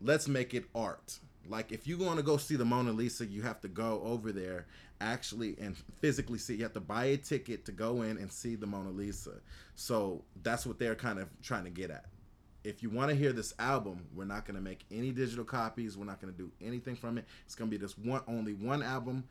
[0.00, 1.18] let's make it art.
[1.48, 4.32] Like if you want to go see the Mona Lisa, you have to go over
[4.32, 4.66] there
[5.00, 6.56] actually and physically see.
[6.56, 9.40] You have to buy a ticket to go in and see the Mona Lisa.
[9.74, 12.06] So that's what they're kind of trying to get at
[12.64, 15.96] if you want to hear this album, we're not going to make any digital copies.
[15.96, 17.26] We're not going to do anything from it.
[17.44, 19.24] It's going to be this one, only one album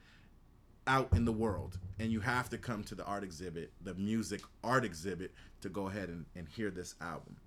[0.85, 4.41] out in the world, and you have to come to the art exhibit, the music
[4.63, 7.37] art exhibit, to go ahead and, and hear this album.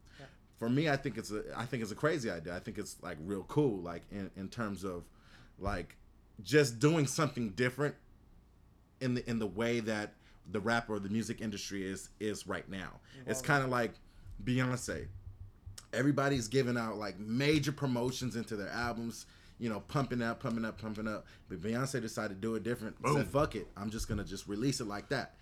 [0.60, 0.68] Yeah.
[0.68, 2.54] For me, I think it's a, I think it's a crazy idea.
[2.56, 5.04] I think it's like real cool, like in, in terms of,
[5.58, 5.96] like,
[6.42, 7.94] just doing something different
[9.00, 10.14] in the in the way that
[10.50, 13.00] the rap or the music industry is is right now.
[13.26, 13.92] It's kind of like
[14.44, 15.06] Beyonce
[15.92, 19.26] everybody's giving out like major promotions into their albums,
[19.58, 21.26] you know, pumping up, pumping up, pumping up.
[21.48, 23.00] But Beyonce decided to do it different.
[23.00, 23.16] Boom.
[23.16, 23.66] Said, fuck it.
[23.76, 25.34] I'm just gonna just release it like that.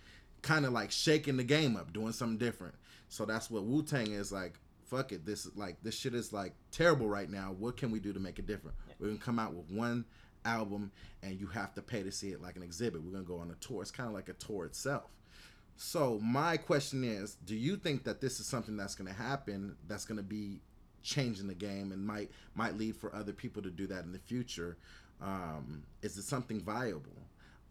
[0.42, 2.74] Kind of like shaking the game up, doing something different.
[3.08, 4.58] So that's what Wu Tang is like.
[4.86, 5.24] Fuck it.
[5.24, 7.54] This is like this shit is like terrible right now.
[7.58, 8.76] What can we do to make it different?
[8.98, 10.04] We're gonna come out with one
[10.44, 10.92] album
[11.22, 13.02] and you have to pay to see it like an exhibit.
[13.02, 13.82] We're gonna go on a tour.
[13.82, 15.10] It's kind of like a tour itself.
[15.76, 19.76] So my question is, do you think that this is something that's to happen?
[19.88, 20.60] That's to be
[21.02, 24.18] changing the game and might might lead for other people to do that in the
[24.18, 24.76] future?
[25.20, 27.16] Um, is it something viable?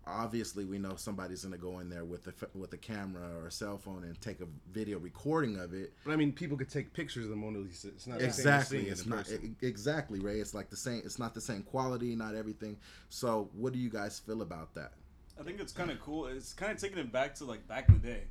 [0.05, 3.23] Obviously, we know somebody's going to go in there with a f- with a camera
[3.39, 5.93] or a cell phone and take a video recording of it.
[6.05, 7.87] But I mean, people could take pictures of the Mona Lisa.
[7.87, 9.55] It's not Exactly, The same it's in not person.
[9.61, 10.39] exactly Ray.
[10.41, 11.01] It's like the same.
[11.05, 12.77] It's not the same quality, not everything.
[13.09, 14.91] So, what do you guys feel about that?
[15.37, 16.27] I I think it's kind of cool.
[16.27, 18.23] It's kind of taking it back to like back in the day.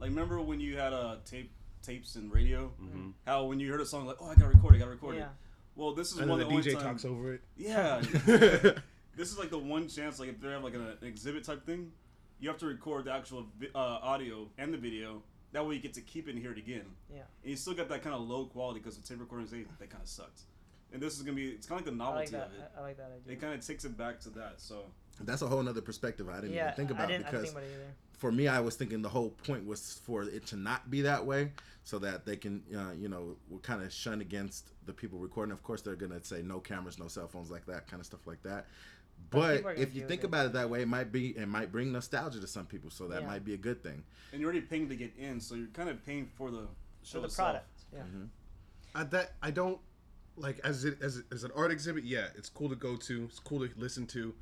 [0.00, 2.72] Like remember when you had uh, tape tapes and radio?
[2.82, 3.10] Mm-hmm.
[3.26, 5.16] How when you heard a song like, oh, I gotta record it, I gotta record
[5.16, 5.22] Yeah.
[5.22, 5.28] it.
[5.76, 7.40] Well, this is And one of the the DJ only time- talks over it.
[7.56, 8.02] Yeah,
[9.16, 10.18] this is like the one chance.
[10.18, 11.92] Like if they have like an exhibit type thing,
[12.40, 15.22] you have to record the actual vi- uh, audio and the video.
[15.52, 16.86] That way you get to keep it and hear it again.
[17.12, 17.22] Yeah.
[17.42, 19.86] And you still got that kind of low quality because the tape recordings they they
[19.86, 20.42] kind of sucked.
[20.92, 22.46] And this is gonna be it's kind of like the I like novelty that.
[22.46, 22.70] of it.
[22.76, 23.32] I, I like that idea.
[23.34, 24.54] It kind of takes it back to that.
[24.56, 24.84] So
[25.20, 27.40] That's a whole nother perspective I didn't yeah, even think I about didn't, I didn't
[27.42, 27.94] because think about it either.
[28.18, 31.24] for me, I was thinking the whole point was for it to not be that
[31.24, 31.52] way,
[31.84, 35.52] so that they can, uh, you know, kind of shun against the people recording.
[35.52, 38.26] Of course, they're gonna say no cameras, no cell phones, like that kind of stuff
[38.26, 38.66] like that.
[39.30, 40.26] But But people are gonna if you think it.
[40.26, 43.08] about it that way, it might be it might bring nostalgia to some people, so
[43.08, 43.26] that Yeah.
[43.28, 44.04] might be a good thing.
[44.32, 46.66] and you're already paying to get in, so you're kind of paying for the
[47.02, 47.46] show For the itself.
[47.48, 47.68] product.
[47.92, 48.00] Yeah.
[48.00, 48.24] Mm-hmm.
[48.94, 49.80] I, that I don't
[50.36, 52.04] like as it as, as an art exhibit.
[52.04, 53.24] Yeah, it's cool to go to.
[53.24, 54.34] It's cool to listen to,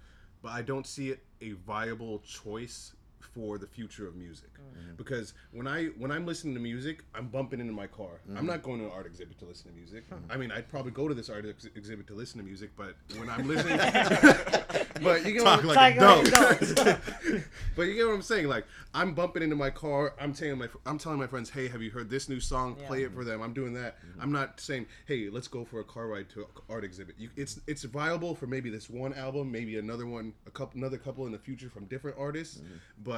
[0.42, 4.50] but I don't see it a viable choice for the future of music.
[4.54, 4.96] Mm-hmm.
[4.96, 8.20] Because when I when I'm listening to music, I'm bumping into my car.
[8.28, 8.46] I'm mm-hmm.
[8.46, 10.08] not going to an art exhibit to listen to music.
[10.10, 10.32] Mm-hmm.
[10.32, 12.94] I mean, I'd probably go to this art ex- exhibit to listen to music, but
[13.16, 13.78] when I'm listening,
[15.02, 17.44] but you get what Talk I'm- like a like adults.
[17.76, 18.48] but you get what I'm saying.
[18.48, 20.14] Like I'm bumping into my car.
[20.20, 22.76] I'm telling my I'm telling my friends, hey, have you heard this new song?
[22.80, 22.86] Yeah.
[22.86, 23.42] Play it for them.
[23.42, 23.96] I'm doing that.
[24.18, 27.14] I'm not saying, hey, let's go for a car ride to an art exhibit.
[27.18, 30.98] You, it's it's viable for maybe this one album, maybe another one, a couple, another
[30.98, 32.60] couple in the future from different artists.
[33.02, 33.09] But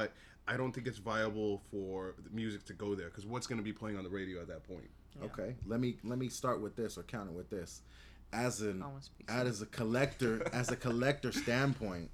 [0.47, 3.63] I don't think it's viable for the music to go there because what's going to
[3.63, 4.89] be playing on the radio at that point?
[5.23, 7.81] Okay, let me let me start with this or counter with this.
[8.33, 12.09] As an I wanna speak as a collector, as a collector standpoint,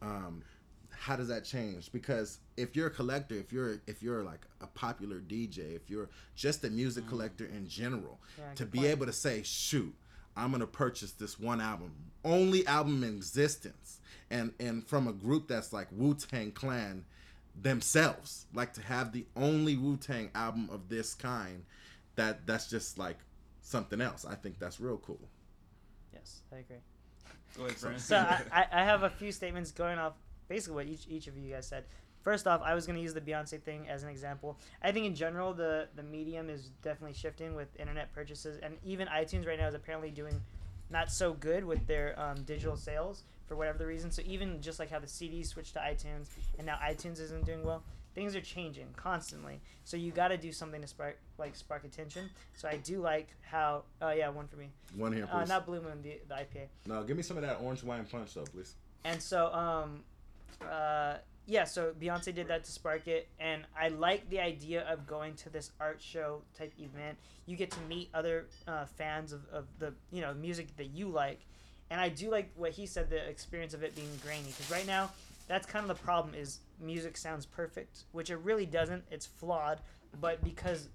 [0.00, 0.42] um,
[0.90, 1.92] how does that change?
[1.92, 6.08] Because if you're a collector, if you're if you're like a popular DJ, if you're
[6.34, 8.90] just a music collector in general, Yeah, to be point.
[8.90, 9.94] able to say, shoot,
[10.34, 11.92] I'm gonna purchase this one album,
[12.24, 14.00] only album in existence,
[14.32, 17.04] and and from a group that's like Wu Tang Clan
[17.60, 21.64] themselves, like to have the only Wu Tang album of this kind,
[22.16, 23.18] that that's just like
[23.60, 24.24] something else.
[24.24, 25.20] I think that's real cool.
[26.12, 26.76] yes, I agree.
[27.56, 27.98] Go ahead, Fran.
[27.98, 30.14] So I, I, I have a few statements going off
[30.48, 31.84] basically what each, each of you guys said.
[32.22, 34.56] First off, I was going to use the Beyonce thing as an example.
[34.80, 39.08] I think in general the the medium is definitely shifting with internet purchases, and even
[39.08, 40.40] iTunes right now is apparently doing
[40.88, 44.10] not so good with their um, digital sales for whatever the reason.
[44.10, 46.28] So even just like how the CDs switched to iTunes,
[46.58, 47.82] and now iTunes isn't doing well,
[48.14, 49.60] things are changing constantly.
[49.84, 52.30] So you got to do something to spark like spark attention.
[52.54, 53.84] So I do like how.
[54.00, 54.68] Oh yeah, one for me.
[54.96, 55.48] One here, Uh, please.
[55.48, 56.66] not Blue Moon, the the IPA.
[56.86, 58.74] no, give me some of that orange wine punch, though, please.
[59.04, 60.04] And so, um,
[60.64, 65.08] uh, yeah, so Beyonce did that to spark it, and I like the idea of
[65.08, 67.18] going to this art show type event.
[67.46, 71.08] You get to meet other uh, fans of, of the you know music that you
[71.08, 71.40] like,
[71.92, 74.86] and I do like what he said the experience of it being grainy because right
[74.86, 75.10] now
[75.46, 79.04] that's kind of the problem is music sounds perfect, which it really doesn't.
[79.10, 79.78] It's flawed,
[80.18, 80.88] but because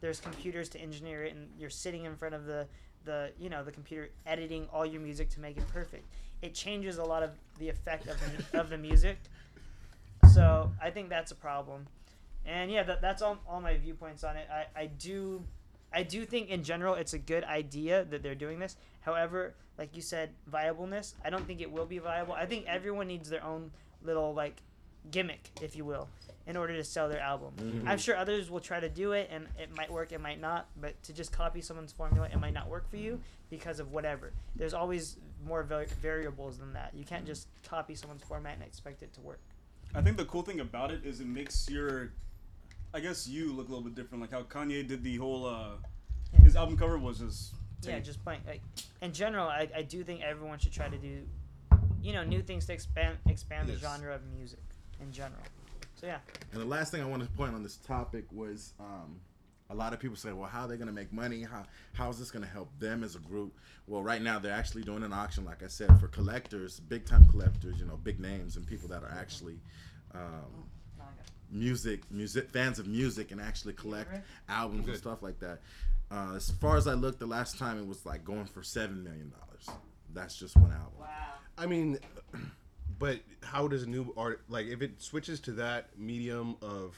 [0.00, 2.68] there's computers to engineer it, and you're sitting in front of the
[3.04, 6.06] the you know the computer editing all your music to make it perfect.
[6.40, 9.18] It changes a lot of the effect of the, of the music.
[10.32, 11.86] So I think that's a problem.
[12.46, 14.46] And yeah, that, that's all, all my viewpoints on it.
[14.52, 15.42] I, I do
[15.94, 18.76] I do think in general it's a good idea that they're doing this.
[19.00, 22.34] However, like you said, viableness, I don't think it will be viable.
[22.34, 23.70] I think everyone needs their own
[24.02, 24.62] little like
[25.10, 26.08] gimmick, if you will,
[26.46, 27.52] in order to sell their album.
[27.58, 27.88] Mm-hmm.
[27.88, 30.66] I'm sure others will try to do it and it might work, it might not,
[30.80, 34.32] but to just copy someone's formula, it might not work for you because of whatever.
[34.56, 36.92] There's always more va- variables than that.
[36.94, 37.28] You can't mm-hmm.
[37.28, 39.40] just copy someone's format and expect it to work.
[39.94, 42.12] I think the cool thing about it is it makes your,
[42.94, 44.22] I guess you look a little bit different.
[44.22, 45.70] Like how Kanye did the whole, uh,
[46.44, 47.54] his album cover was just.
[47.82, 48.38] Yeah, just plain.
[48.46, 48.62] Like,
[49.02, 51.22] in general, I, I do think everyone should try to do,
[52.00, 53.80] you know, new things to expand expand Yes.
[53.80, 54.62] the genre of music
[55.00, 55.42] in general.
[55.96, 56.18] So yeah,
[56.52, 59.20] And the last thing I wanted to point on this topic was um,
[59.70, 61.42] a lot of people say, well, how are they going to make money?
[61.42, 63.52] How how is this going to help them as a group?
[63.86, 67.26] Well, right now they're actually doing an auction, like I said, for collectors, big time
[67.26, 69.58] collectors, you know, big names and people that are actually
[70.14, 70.64] um,
[71.50, 74.22] music, music fans of music and actually collect right?
[74.48, 75.60] albums and stuff like that.
[76.10, 79.02] Uh, as far as I looked, the last time it was like going for seven
[79.02, 79.80] million dollars.
[80.12, 80.92] That's just one album.
[81.00, 81.08] Wow.
[81.58, 81.98] I mean,
[82.98, 86.96] but how does a new art like if it switches to that medium of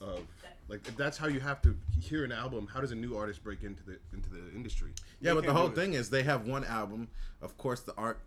[0.00, 0.20] of
[0.68, 2.68] like if that's how you have to hear an album?
[2.72, 4.92] How does a new artist break into the into the industry?
[5.20, 7.08] Yeah, They but the whole thing is they have one album.
[7.42, 8.20] Of course, the art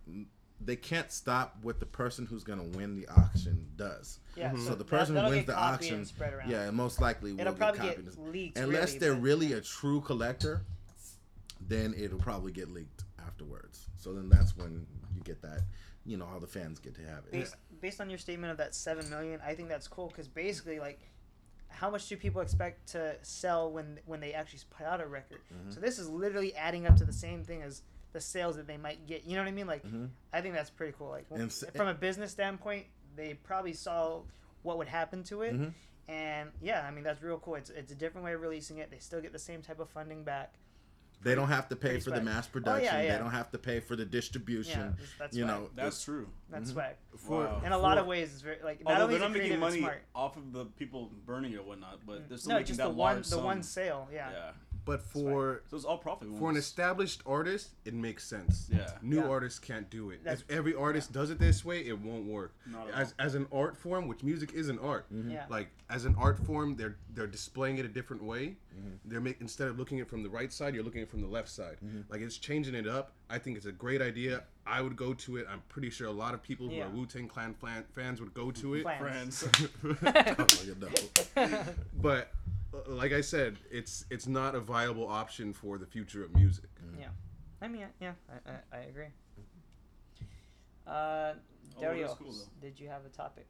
[0.59, 4.19] they can't stop what the person who's gonna win the auction does.
[4.35, 4.55] Yeah.
[4.57, 6.49] So the person who that'll wins get the copied auction, and spread around.
[6.49, 8.05] yeah, most likely will It'll get probably copied.
[8.05, 8.57] get leaked.
[8.57, 10.61] Unless really, they're but- really a true collector,
[11.61, 13.87] then it'll probably get leaked afterwards.
[13.97, 15.61] So then that's when you get that
[16.05, 17.31] you know all the fans get to have it.
[17.31, 20.79] based based on your statement of that seven million, I think that's cool because basically,
[20.79, 21.01] like,
[21.69, 25.39] how much do people expect to sell when when they actually put out a record?
[25.53, 25.73] Mhm.
[25.73, 27.83] So this is literally adding up to the same thing as
[28.17, 29.25] the sales that they might get.
[29.25, 29.67] You know what I mean?
[29.67, 30.09] Like, Mhm.
[30.33, 31.09] I think that's pretty cool.
[31.09, 34.23] Like, And s- from a business standpoint, they probably saw
[34.63, 35.73] what would happen to it, Mhm.
[36.07, 37.55] and yeah, I mean that's real cool.
[37.55, 38.89] It's it's a different way of releasing it.
[38.89, 40.55] They still get the same type of funding back.
[41.21, 42.25] They don't have to pay Pretty for the swag.
[42.25, 42.83] mass Oh, production.
[42.85, 43.11] yeah, yeah.
[43.13, 44.79] They don't have to pay for the distribution.
[44.79, 45.61] Yeah, that's- that's you swag.
[45.61, 46.29] know, That's true.
[46.49, 46.73] That's Mhm.
[46.73, 46.95] swag.
[47.17, 47.61] For, Wow.
[47.65, 49.87] In a lot for- of ways, it's very like not Although they're not making money
[50.13, 52.83] off of the people burning it or whatnot, but they're still no, making just that
[52.83, 54.07] the one large the one sale.
[54.11, 54.31] Yeah.
[54.31, 54.51] yeah.
[54.87, 56.29] But for So it's all profit.
[56.39, 58.69] for an established artist, it makes sense.
[58.73, 58.89] Yeah.
[59.01, 59.27] New Yeah.
[59.27, 60.23] artists can't do it.
[60.23, 62.53] That's- if every artist does it this way, it won't work.
[62.65, 65.05] Not As as an art form, which music is an art.
[65.11, 65.45] Yeah.
[65.49, 68.57] Like as an art form, they're they're displaying it a different way.
[68.77, 68.89] Mm-hmm.
[69.05, 71.11] They're make, instead of looking at it from the right side, you're looking at it
[71.11, 71.77] from the left side.
[72.09, 73.11] Like it's changing it up.
[73.29, 74.43] I think it's a great idea.
[74.65, 75.47] I would go to it.
[75.49, 76.85] I'm pretty sure a lot of people who Yeah.
[76.85, 78.83] are Wu Tang Clan fan, fans would go to it.
[78.83, 79.43] Plans.
[79.43, 79.69] friends.
[80.39, 81.63] Oh, you know.
[82.01, 82.31] but
[82.85, 86.69] like I said, it's it's not a viable option for the future of music.
[86.99, 87.07] Yeah,
[87.61, 89.07] I mean, yeah, I, I, I agree.
[90.85, 91.33] Uh,
[91.77, 93.45] Oh, Dario, that's cool, did you have a topic?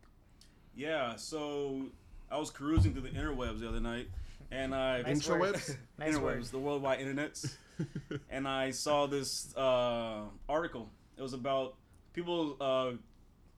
[0.76, 1.16] yeah.
[1.16, 1.84] So
[2.30, 4.10] I was cruising through the interwebs the other night,
[4.52, 5.42] and I Nice word.
[5.56, 5.78] Intrawebs?
[5.98, 6.44] Nice interwebs, word.
[6.52, 7.56] the worldwide internets,
[8.30, 10.90] and I saw this uh, article.
[11.18, 11.76] It was about
[12.12, 12.58] people.
[12.60, 12.92] Uh,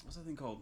[0.03, 0.61] what's that thing called?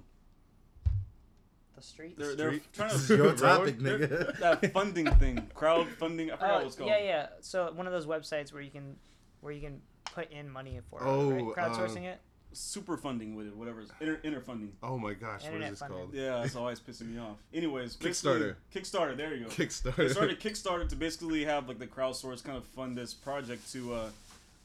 [1.77, 2.15] The streets.
[2.17, 2.63] They're they're Street?
[2.73, 4.39] trying This is to your topic, nigga.
[4.39, 6.31] that funding thing, crowdfunding.
[6.33, 6.89] I forgot what Oh, it's called.
[6.89, 7.27] yeah, yeah.
[7.41, 8.95] So one of those websites where you can,
[9.41, 11.43] where you can put in money for it, Oh, right?
[11.43, 12.19] crowdsourcing it.
[12.53, 13.81] Super funding with it, whatever.
[13.81, 14.71] it's Inter, inter funding.
[14.81, 15.99] Oh my gosh, what Internet is this funding.
[15.99, 16.13] called?
[16.15, 17.37] Yeah, it's always pissing me off.
[17.53, 18.55] Anyways, Kickstarter.
[18.73, 19.15] Kickstarter.
[19.15, 19.49] There you go.
[19.51, 19.95] Kickstarter.
[19.97, 23.93] They started Kickstarter to basically have like the crowdsource kind of fund this project to
[23.93, 24.09] uh,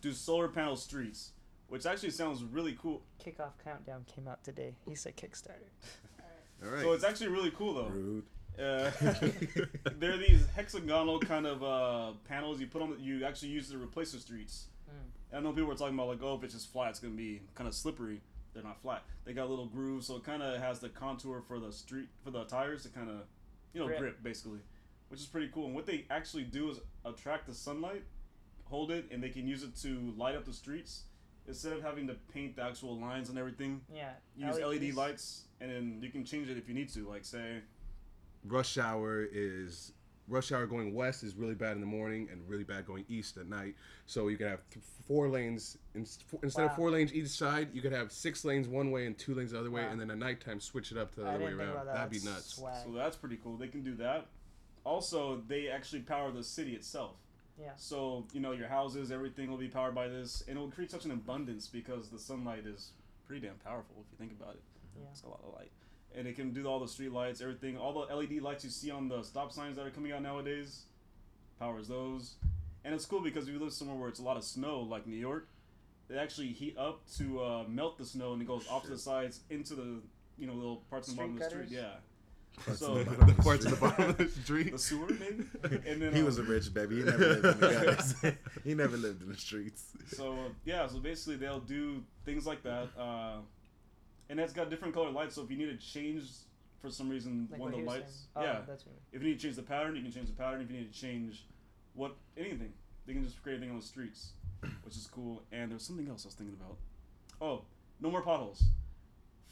[0.00, 1.32] do solar panel streets,
[1.68, 3.02] which actually sounds really cool.
[3.22, 4.74] Kickoff countdown came out today.
[4.88, 5.68] He said Kickstarter.
[6.64, 6.82] All right.
[6.82, 7.88] So it's actually really cool though.
[7.88, 8.24] Rude.
[8.58, 8.90] Uh,
[9.98, 12.90] there are these hexagonal kind of uh, panels you put on.
[12.90, 14.66] The, you actually use to replace the streets.
[14.88, 15.38] Mm.
[15.38, 17.40] I know people were talking about like, oh, if it's just flat, it's gonna be
[17.54, 18.20] kind of slippery.
[18.52, 19.02] They're not flat.
[19.24, 22.30] They got little grooves, so it kind of has the contour for the street for
[22.30, 23.20] the tires to kind of,
[23.72, 23.98] you know, Grip.
[23.98, 24.22] grip.
[24.22, 24.58] basically,
[25.08, 25.66] which is pretty cool.
[25.66, 28.02] And what they actually do is attract the sunlight,
[28.64, 31.04] hold it, and they can use it to light up the streets
[31.48, 33.80] instead of having to paint the actual lines and everything.
[33.92, 34.10] Yeah.
[34.36, 37.08] Use LED lights, and then you can change it if you need to.
[37.08, 37.60] Like say,
[38.44, 39.92] rush hour is
[40.28, 43.36] rush hour going west is really bad in the morning and really bad going east
[43.36, 43.74] at night.
[44.06, 46.06] So you could have th- four lanes in,
[46.42, 46.70] instead Wow.
[46.70, 47.68] of four lanes each side.
[47.72, 49.90] You could have six lanes one way and two lanes the other way, Wow.
[49.90, 51.82] and then at nighttime switch it up to the I other way didn't think around.
[51.82, 52.10] about that.
[52.10, 52.54] That'd be nuts.
[52.54, 52.84] Swag.
[52.84, 53.56] so that's pretty cool.
[53.56, 54.26] They can do that.
[54.84, 57.16] Also, they actually power the city itself.
[57.60, 57.72] Yeah.
[57.76, 60.90] So you know your houses, everything will be powered by this, and it will create
[60.90, 62.92] such an abundance because the sunlight is
[63.26, 64.62] pretty damn powerful if you think about it.
[64.98, 65.06] Yeah.
[65.12, 65.70] It's a lot of light,
[66.14, 68.90] and it can do all the street lights, everything, all the LED lights you see
[68.90, 70.82] on the stop signs that are coming out nowadays,
[71.58, 72.34] powers those.
[72.84, 75.06] And it's cool because if you live somewhere where it's a lot of snow, like
[75.06, 75.46] New York,
[76.08, 78.98] they actually heat up to uh, melt the snow, and it goes off to the
[78.98, 80.00] sides into the
[80.38, 81.78] you know little parts of the bottom of the Street street.
[81.78, 81.92] Yeah,
[82.64, 83.96] Parts So- of the bottom the of the parts at the street.
[83.96, 84.72] bottom of the street.
[84.72, 85.44] the sewer maybe.
[85.88, 86.96] And then he um, was a rich baby.
[86.96, 88.14] He never lived in the gutters.
[88.64, 89.84] he never lived in the streets.
[90.08, 93.36] So yeah, so basically they'll do things like that, uh,
[94.32, 95.34] and it's got different colored lights.
[95.34, 96.24] So if you need to change
[96.80, 98.48] for some reason Like one of the lights, saying.
[98.48, 98.60] Oh, yeah.
[98.66, 98.92] That's me.
[99.12, 100.62] If you need to change the pattern, you can change the pattern.
[100.62, 101.44] If you need to change
[101.92, 102.72] what anything,
[103.06, 104.32] they can just create anything on the streets,
[104.84, 105.42] which is cool.
[105.52, 106.78] And there's something else I was thinking about.
[107.42, 107.64] Oh,
[108.00, 108.64] no more potholes.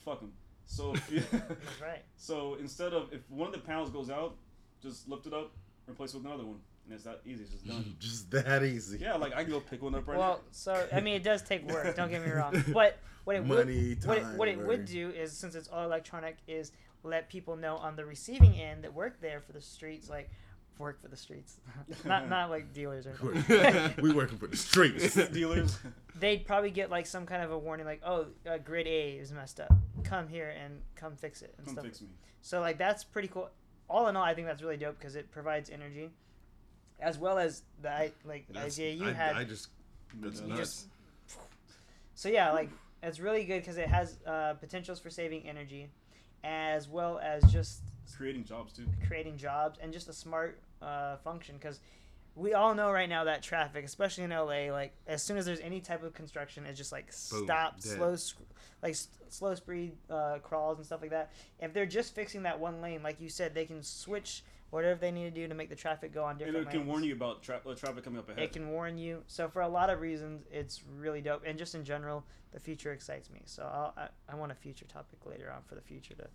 [0.03, 0.33] Fuck them.
[0.65, 1.45] So if you, That's
[1.83, 2.03] right.
[2.17, 4.37] so instead of if one of the panels goes out,
[4.83, 5.53] just lift it up,
[5.87, 7.43] replace it with another one, and it's that easy.
[7.45, 7.95] It's just done.
[8.01, 8.99] Just that easy.
[8.99, 10.21] yeah, like I can go pick one up right now.
[10.21, 11.95] Well, so I mean, it does take work.
[11.95, 12.65] Don't get me wrong.
[12.73, 15.85] But what it Money, would, what it, what it would do is, since it's all
[15.85, 16.73] electronic, is
[17.05, 20.31] let people know on the receiving end that work there for the streets, like
[20.79, 21.59] work for the streets,
[22.05, 23.95] not not like dealers or anything.
[24.03, 25.15] we working for the streets.
[25.29, 25.79] Dealers.
[26.19, 29.31] They'd probably get like some kind of a warning, like, oh, uh, grid A is
[29.33, 29.73] messed up.
[30.03, 31.85] Come here and come fix it and Come stuff.
[31.85, 32.09] fix me.
[32.43, 33.49] So like that's pretty cool.
[33.89, 36.11] All in all, I think that's really dope because it provides energy,
[37.01, 39.37] as well as the like That's- idea you I, had.
[39.37, 39.69] I just
[40.21, 40.61] that's You nuts.
[40.61, 40.87] just
[42.15, 42.71] so yeah like
[43.03, 45.89] it's really good because it has uh, potentials for saving energy
[46.45, 47.83] as well as just
[48.17, 48.87] Creating jobs too.
[49.07, 51.79] creating jobs and just a smart uh, function because
[52.35, 55.61] we all know right now that traffic especially in la like as soon as there's
[55.61, 57.93] any type of construction it's just like Boom, stop dead.
[57.97, 58.17] slow
[58.83, 58.97] like
[59.29, 61.31] slow speed uh, crawls and stuff like that
[61.61, 65.11] if they're just fixing that one lane like you said they can switch whatever they
[65.11, 66.57] need to do to make the traffic go on different.
[66.57, 66.89] And different it can lanes.
[66.89, 68.43] warn you about tra- traffic coming up ahead.
[68.43, 69.23] It can warn you.
[69.27, 71.43] So for a lot of reasons, it's really dope.
[71.47, 73.43] And just in general, the future excites me.
[73.47, 76.27] So I'll, I I want a future topic later on for the future to.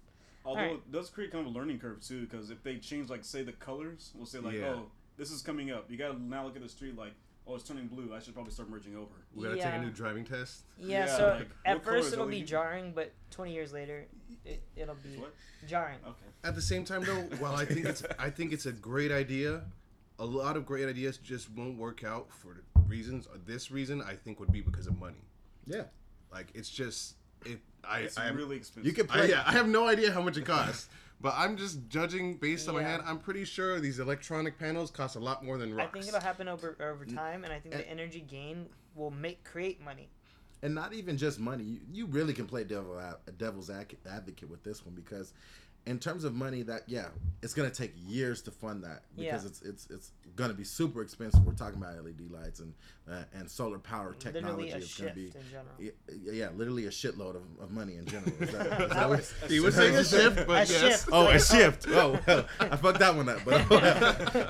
[0.46, 0.76] Although Alright.
[0.76, 3.42] it does create kind of a learning curve too, because if they change, like, say
[3.42, 4.76] the colors, we'll say like, Yeah.
[4.76, 5.90] oh, this is coming up.
[5.90, 7.14] You gotta now look at the street like,
[7.48, 8.14] oh, it's turning blue.
[8.14, 9.12] I should probably start merging over.
[9.34, 9.76] We gotta take Yeah.
[9.76, 10.64] a new driving test.
[10.78, 11.06] Yeah.
[11.06, 12.48] Yeah, so like, at what color first it'll be LED?
[12.48, 14.06] jarring, but 20 years later,
[14.43, 15.34] it, it'll be What?
[15.68, 16.00] jarring.
[16.06, 16.26] Okay.
[16.43, 19.64] At the same time, though, while I think it's I think it's a great idea,
[20.20, 23.28] a lot of great ideas just won't work out for reasons.
[23.46, 25.24] This reason, I think, would be because of money.
[25.66, 25.84] Yeah.
[26.32, 27.16] Like it's just
[27.46, 27.60] it.
[27.88, 28.86] I It's I, am- really expensive.
[28.86, 29.30] You can I, play.
[29.30, 30.90] yeah, I have no idea how much it costs,
[31.22, 32.92] but I'm just judging based on my Yeah.
[32.98, 33.02] head.
[33.06, 36.48] I'm pretty sure these electronic panels cost a lot more than I think it'll happen
[36.48, 40.10] over over time, and I think the energy gain will make create money.
[40.64, 41.64] and not even just money.
[41.64, 45.34] You, you really can play devil a devil's advocate with this one because,
[45.86, 47.08] in terms of money, that yeah,
[47.44, 49.50] it's gonna take years to fund that because Yeah.
[49.50, 51.44] it's it's it's gonna be super expensive.
[51.46, 52.74] We're talking about LED lights and
[53.10, 54.46] uh, and solar power technology.
[54.64, 55.76] Literally a It's gonna shift be in general.
[55.80, 58.34] yeah, yeah, literally a shitload of, of money in general.
[58.40, 60.82] Is that, is that what- he was saying a shift, but A yes.
[60.82, 61.10] shift.
[61.12, 61.86] Oh, a shift.
[61.90, 63.40] Oh, well, I fucked that one up.
[63.46, 63.66] But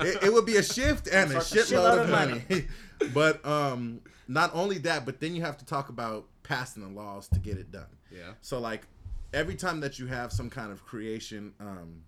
[0.06, 2.66] it, it would be a shift and a shitload of money.
[3.12, 7.28] but um, not only that, but then you have to talk about passing the laws
[7.28, 7.86] to get it done.
[8.10, 8.32] Yeah.
[8.40, 8.86] So like
[9.36, 12.02] every time that you have some kind of creation, um,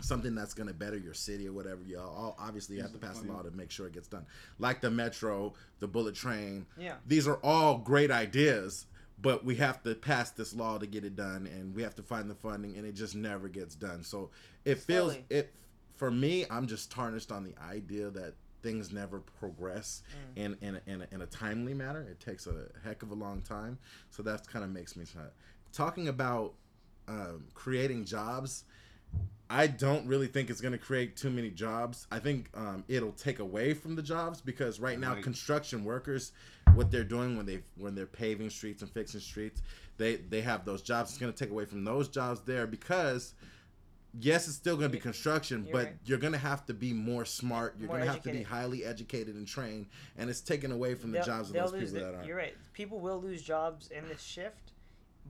[0.00, 2.98] something that's going to better your city or whatever, you all obviously you have to
[2.98, 4.26] pass a law to make sure it gets done.
[4.58, 6.66] Like the metro, the bullet train.
[6.76, 6.96] Yeah.
[7.06, 8.86] These are all great ideas,
[9.22, 12.02] but we have to pass this law to get it done, and we have to
[12.02, 14.02] find the funding, and it just never gets done.
[14.02, 14.30] So
[14.64, 15.26] it feels Slowly.
[15.30, 15.54] it
[15.94, 16.44] for me.
[16.50, 20.02] I'm just tarnished on the idea that things never progress
[20.36, 22.02] in in a, in, a, in a timely manner.
[22.02, 23.78] It takes a heck of a long time.
[24.10, 25.30] So that kind of makes me sad.
[25.74, 26.54] Talking about
[27.08, 28.62] um, creating jobs,
[29.50, 32.06] I don't really think it's going to create too many jobs.
[32.12, 35.22] I think um, it'll take away from the jobs because right now Right.
[35.22, 36.30] construction workers,
[36.74, 39.62] what they're doing when they when they're paving streets and fixing streets,
[39.96, 41.10] they they have those jobs.
[41.10, 43.34] It's going to take away from those jobs there because.
[44.20, 45.96] Yes, it's still going to be construction, You're but right.
[46.04, 47.74] you're going to have to be more smart.
[47.80, 50.94] You're More going to have to be highly educated and trained, and it's taken away
[50.94, 52.24] from the They'll- jobs of those people the- that are.
[52.24, 52.54] You're right.
[52.74, 54.63] People will lose jobs in this shift,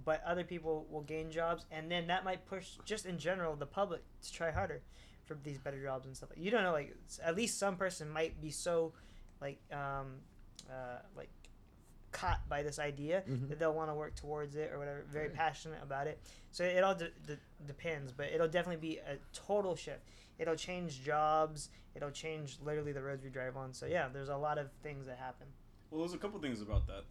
[0.04, 3.66] but other people will gain jobs, and then that might push, just in general, the
[3.66, 4.82] public to try harder
[5.24, 6.30] for these better jobs and stuff.
[6.36, 8.92] You don't know, like at least some person might be so,
[9.40, 10.16] like, um,
[10.70, 11.30] uh, like
[12.12, 13.48] caught by this idea Mhm.
[13.48, 15.02] that they'll want to work towards it or whatever.
[15.08, 16.20] Very passionate about it.
[16.52, 20.08] So it all de- de- depends, but it'll definitely be a total shift.
[20.38, 21.70] It'll change jobs.
[21.94, 23.72] It'll change literally the roads we drive on.
[23.72, 25.48] So yeah, there's a lot of things that happen.
[25.90, 27.04] Well, there's a couple things about that.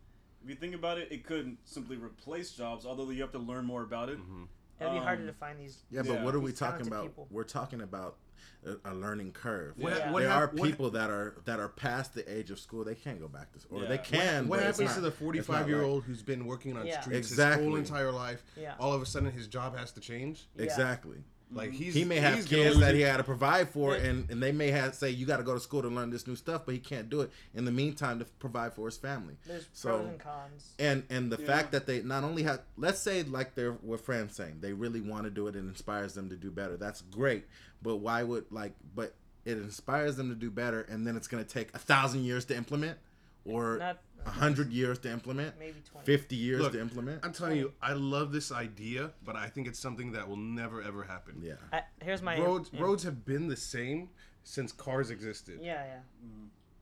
[0.43, 3.65] If you think about it, it could simply replace jobs, although you have to learn
[3.65, 4.19] more about it.
[4.19, 4.47] Mhm.
[4.81, 5.83] It'll be harder Um, to find these.
[5.89, 7.03] Yeah, but what are we talking about?
[7.03, 7.27] people.
[7.31, 8.17] We're talking about
[8.65, 9.77] a, a learning curve.
[9.77, 10.11] What, Yeah.
[10.11, 12.83] what there hap- are what- people that are that are past the age of school.
[12.83, 13.89] They can't go back to school, or Yeah.
[13.89, 14.47] they can.
[14.49, 15.85] What but it's happens to the 45 year right.
[15.87, 16.99] old who's been working on Yeah.
[17.01, 18.43] streets his whole entire life?
[18.57, 18.75] Yeah.
[18.79, 20.47] All of a sudden, his job has to change.
[20.55, 20.63] Yeah.
[20.63, 21.23] Exactly.
[21.51, 21.83] Like mm-hmm.
[21.83, 24.03] he's He may have he's kids that he had to provide for, Yeah.
[24.05, 26.25] and, and they may have say you got to go to school to learn this
[26.27, 29.37] new stuff, but he can't do it in the meantime to provide for his family.
[29.45, 30.73] There's So- pros and cons.
[30.79, 31.47] And and the Yeah.
[31.47, 35.01] fact that they not only have let's say like they're what Fran's saying, they really
[35.01, 36.77] want to do it and inspires them to do better.
[36.77, 37.45] That's great.
[37.81, 39.13] But why would like but
[39.45, 42.55] it inspires them to do better and then it's gonna take a thousand years to
[42.55, 42.97] implement
[43.45, 46.05] or Not a hundred years to implement, maybe twenty.
[46.05, 47.23] fifty years Look, to implement.
[47.23, 50.81] I'm telling you, I love this idea, but I think it's something that will never
[50.81, 51.41] ever happen.
[51.41, 51.53] Yeah.
[51.71, 52.81] I, here's my roads yeah.
[52.81, 54.09] roads have been the same
[54.43, 55.59] since cars existed.
[55.61, 55.99] Yeah, yeah.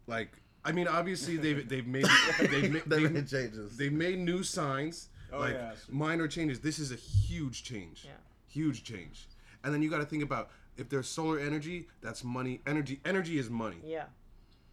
[0.07, 2.05] Like I mean, obviously they've they've made
[2.39, 3.77] they've made, They they've, made changes.
[3.77, 6.59] they've made new signs, Oh, like yeah, minor changes.
[6.59, 8.03] This is a huge change.
[8.05, 8.11] Yeah.
[8.47, 9.27] Huge change.
[9.63, 12.61] And then you got to think about if there's solar energy, that's money.
[12.67, 13.77] Energy energy is money.
[13.83, 14.05] Yeah.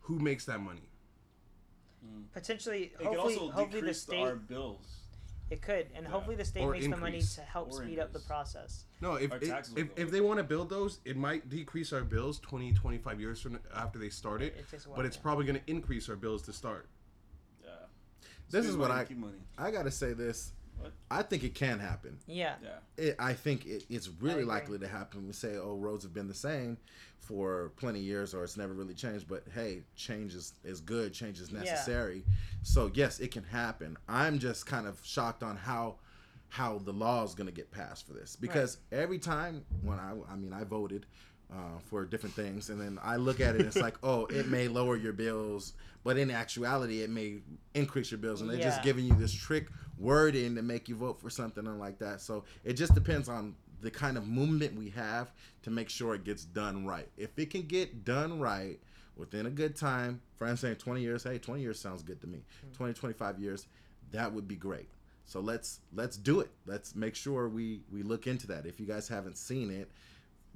[0.02, 0.88] Who makes that money?
[2.04, 2.24] Mm.
[2.32, 4.86] Potentially, It could hopefully, also hopefully the decrease state our bills.
[5.50, 6.10] it could, and Yeah.
[6.10, 8.84] hopefully the state Or makes the money to help Or speed up the process.
[9.00, 12.38] No, if Our if, if, they want to build those, it might decrease our bills
[12.40, 14.54] 20, 25 years from after they start it.
[14.56, 15.22] It while, but it's yeah.
[15.22, 16.88] probably going to increase our bills to start.
[17.62, 17.70] Yeah.
[18.50, 19.38] This Spend is what money, I- keep money.
[19.56, 20.52] I gotta say this.
[20.78, 20.92] What?
[21.10, 22.18] I think it can happen.
[22.26, 22.54] Yeah.
[22.62, 22.68] Yeah.
[23.04, 25.26] It, I think it, it's really likely to happen.
[25.26, 26.76] We say, oh, roads have been the same
[27.18, 29.28] for plenty of years, or it's never really changed.
[29.28, 31.12] But hey, change is, is good.
[31.12, 31.60] Change is Yeah.
[31.60, 32.24] necessary.
[32.62, 33.96] So yes, it can happen.
[34.08, 35.96] I'm just kind of shocked on how
[36.50, 40.14] how the law is going to get passed for this because every time when I
[40.32, 41.04] I mean I voted
[41.52, 44.66] uh, for different things and then I look at it it's like oh it may
[44.66, 45.74] lower your bills
[46.04, 47.40] but in actuality it may
[47.74, 49.66] increase your bills and they're just giving you this trick
[49.98, 53.54] wording to make you vote for something and like that so it just depends on
[53.80, 55.30] the kind of movement we have
[55.62, 57.08] to make sure it gets done right.
[57.16, 58.78] If it can get done right
[59.16, 62.38] within a good time, for instance, 20 years, hey, 20 years sounds good to me.
[62.72, 62.76] Mm.
[62.76, 63.66] 20, 25 years,
[64.10, 64.88] that would be great.
[65.26, 66.48] So let's let's do it.
[66.64, 68.64] Let's make sure we we look into that.
[68.64, 69.90] If you guys haven't seen it,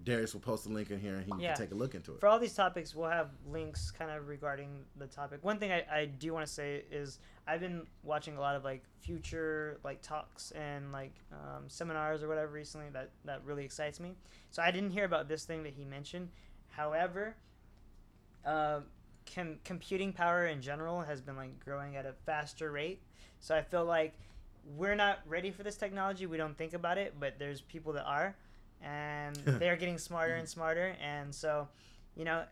[0.04, 1.54] Darius will post a link in here and he Yeah.
[1.54, 2.20] can take a look into it.
[2.20, 5.44] For all these topics, we'll have links kind of regarding the topic.
[5.44, 8.64] One thing I, I do want to say is I've been watching a lot of
[8.64, 14.00] like future like talks and like um, seminars or whatever recently that that really excites
[14.00, 14.14] me.
[14.50, 16.30] So I didn't hear about this thing that he mentioned.
[16.70, 17.36] However,
[18.44, 18.80] uh,
[19.34, 23.00] com- computing power in general has been like growing at a faster rate.
[23.40, 24.14] So I feel like
[24.76, 26.26] we're not ready for this technology.
[26.26, 28.36] We don't think about it, but there's people that are,
[28.82, 30.52] and they're getting smarter and mm-hmm.
[30.52, 30.96] smarter.
[31.02, 31.68] And so,
[32.14, 32.44] you know,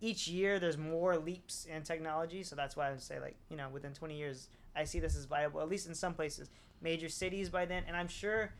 [0.00, 2.42] each year there's more leaps in technology.
[2.42, 5.16] So that's why I would say like you know within 20 years I see this
[5.16, 6.50] as viable at least in some places.
[6.82, 8.52] Major cities by then, and I'm sure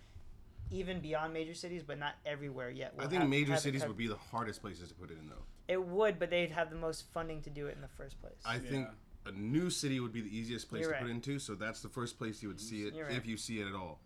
[0.71, 2.95] even beyond major cities, but not everywhere yet.
[2.99, 5.11] I will think have- major have cities co- would be the hardest places to put
[5.11, 5.45] it in, though.
[5.69, 8.41] It would, but they'd have the most funding to do it in the first place.
[8.45, 8.89] I think
[9.27, 11.11] a new city would be the easiest place You're to put right.
[11.11, 13.17] into, so that's the first place you would see it You're right.
[13.17, 14.01] if you see it at all.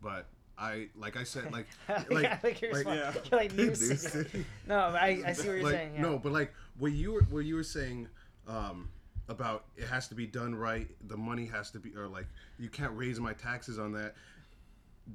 [0.00, 0.28] But
[0.60, 3.12] I, like I said, like, like, like, like you're, like- Yeah.
[3.14, 3.96] you're like new New city.
[3.96, 4.44] city.
[4.66, 5.94] No, but I, I see what you're like saying.
[5.94, 6.02] Yeah.
[6.02, 8.08] no, but like what you were what you were saying
[8.48, 8.88] um,
[9.28, 10.88] about it has to be done right.
[11.08, 12.26] The money has to be, or like
[12.58, 14.14] you can't raise my taxes on that.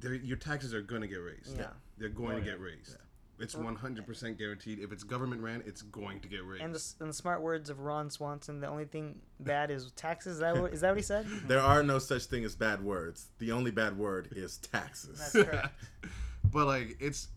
[0.00, 1.56] They're, your taxes are gonna get raised.
[1.58, 1.66] Yeah.
[1.98, 2.52] they're going Oh, to yeah.
[2.52, 2.96] get raised.
[3.38, 4.78] It's one hundred percent guaranteed.
[4.78, 6.62] If it's government ran, it's going to get raised.
[6.62, 10.34] And the, in the smart words of Ron Swanson, the only thing bad is taxes.
[10.34, 11.26] Is that what, is that what he said?
[11.48, 13.26] There are no such thing as bad words.
[13.38, 15.18] The only bad word is taxes.
[15.18, 15.74] That's correct.
[16.52, 17.28] but like it's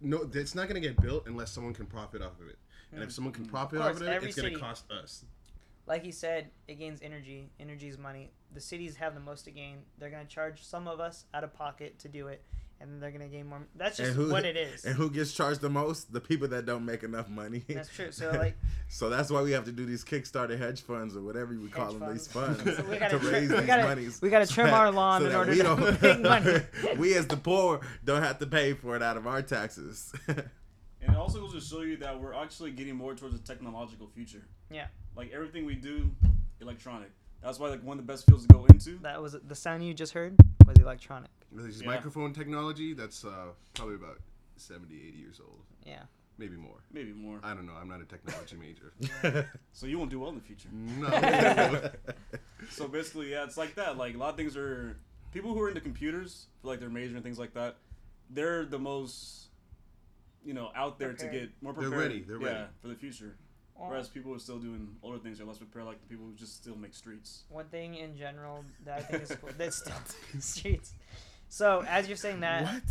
[0.00, 2.58] no, it's not gonna get built unless someone can profit off of it.
[2.92, 3.90] And if someone can profit Mm.
[3.90, 5.24] Of off of it, it's gonna cost us.
[5.86, 7.50] Like he said, it gains energy.
[7.58, 8.30] Energy is money.
[8.54, 9.78] The cities have the most to gain.
[9.98, 12.44] They're gonna charge some of us out of pocket to do it,
[12.82, 13.60] and then they're gonna gain more.
[13.76, 14.84] That's just who, what it is.
[14.84, 16.12] And who gets charged the most?
[16.12, 17.62] The people that don't make enough money.
[17.68, 18.10] That's true.
[18.12, 18.56] So like,
[18.88, 21.92] so that's why we have to do these Kickstarter hedge funds or whatever you call
[21.92, 22.60] Hedge them, these funds.
[22.62, 24.20] funds So we gotta to trim- raise we these gotta- monies.
[24.20, 26.20] we gotta trim so our that- lawn so in that order we to don't- make
[26.20, 26.60] money.
[26.98, 30.12] we as the poor don't have to pay for it out of our taxes.
[30.28, 34.06] And it also goes to show you that we're actually getting more towards a technological
[34.06, 34.42] future.
[34.70, 34.86] Yeah.
[35.16, 36.10] Like everything we do,
[36.60, 37.10] electronic.
[37.42, 38.98] That's why like one of the best fields to go into.
[39.02, 41.30] that was the sound you just heard was electronic.
[41.50, 41.86] This Yeah.
[41.86, 44.20] microphone technology, that's uh, probably about
[44.56, 45.64] 70, 80 years old.
[45.84, 46.02] Yeah.
[46.38, 46.82] Maybe more.
[46.92, 47.40] Maybe more.
[47.42, 47.74] I don't know.
[47.80, 48.92] I'm not a technology major.
[49.72, 50.68] So you won't do well in the future.
[50.72, 51.90] No.
[52.70, 53.96] So basically, yeah, it's like that.
[53.98, 54.96] Like a lot of things are
[55.32, 57.76] people who are into computers, for like their major and things like that.
[58.30, 59.48] They're the most,
[60.44, 61.32] you know, out there Prepared.
[61.32, 61.92] to get more prepared.
[61.92, 62.12] They're prepared.
[62.12, 62.68] ready, they're yeah, ready.
[62.80, 63.36] for the future.
[63.82, 66.24] Well, Whereas people who are still doing older things are less prepared, like the people
[66.24, 67.42] who just still make streets.
[67.48, 69.94] one thing in general that I think is cool that's still
[70.38, 70.92] streets.
[71.48, 72.82] So as you're saying that, what?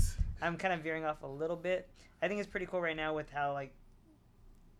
[0.41, 1.89] I'm kind of veering off a little bit.
[2.21, 3.73] I think it's pretty cool right now with how like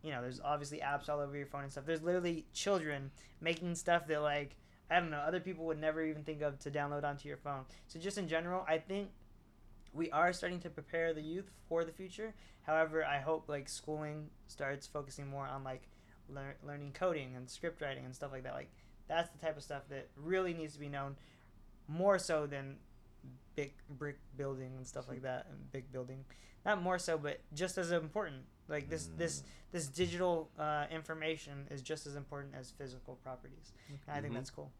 [0.04, 1.86] you know, there's obviously apps all over your phone and stuff.
[1.86, 4.58] There's literally children making stuff that like
[4.90, 7.64] I don't know, other people would never even think of to download onto your phone.
[7.88, 9.12] So just in general, I think
[9.94, 12.34] we are starting to prepare the youth for the future.
[12.64, 15.84] However, I hope like schooling starts focusing more on like
[16.34, 18.54] lear- learning coding and script writing and stuff like that.
[18.54, 18.70] Like
[19.08, 21.16] that's the type of stuff that really needs to be known
[21.88, 22.78] more so than
[23.56, 26.24] big brick building and stuff like that and big building
[26.66, 28.38] not more so but just as important
[28.70, 33.74] like this this this digital uh, information is just as important as physical properties
[34.08, 34.38] i think Mhm.
[34.38, 34.72] that's cool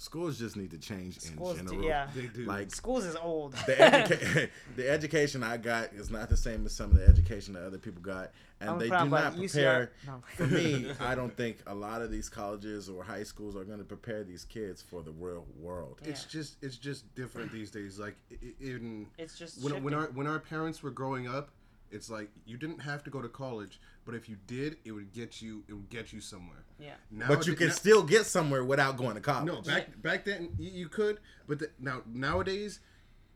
[0.00, 1.88] Schools just need to change schools in do, general.
[1.88, 2.44] yeah they do.
[2.44, 6.72] Like schools is old the, educa- the education I got is not the same as
[6.72, 8.30] some of the education that other people got,
[8.60, 9.90] and I'm they do not prepare.
[10.06, 10.22] no.
[10.36, 13.78] For me, I don't think a lot of these colleges or high schools are going
[13.80, 16.00] to prepare these kids for the real world.
[16.04, 17.98] it's just it's just different these days.
[17.98, 21.50] Like i- i- in it's just when, when our when our parents were growing up,
[21.90, 25.12] it's like you didn't have to go to college, but if you did, it would
[25.12, 26.64] get you it would get you somewhere.
[26.78, 29.46] yeah Now But you can still get somewhere without going to college.
[29.46, 32.80] no back back then you, you could, but the, now nowadays,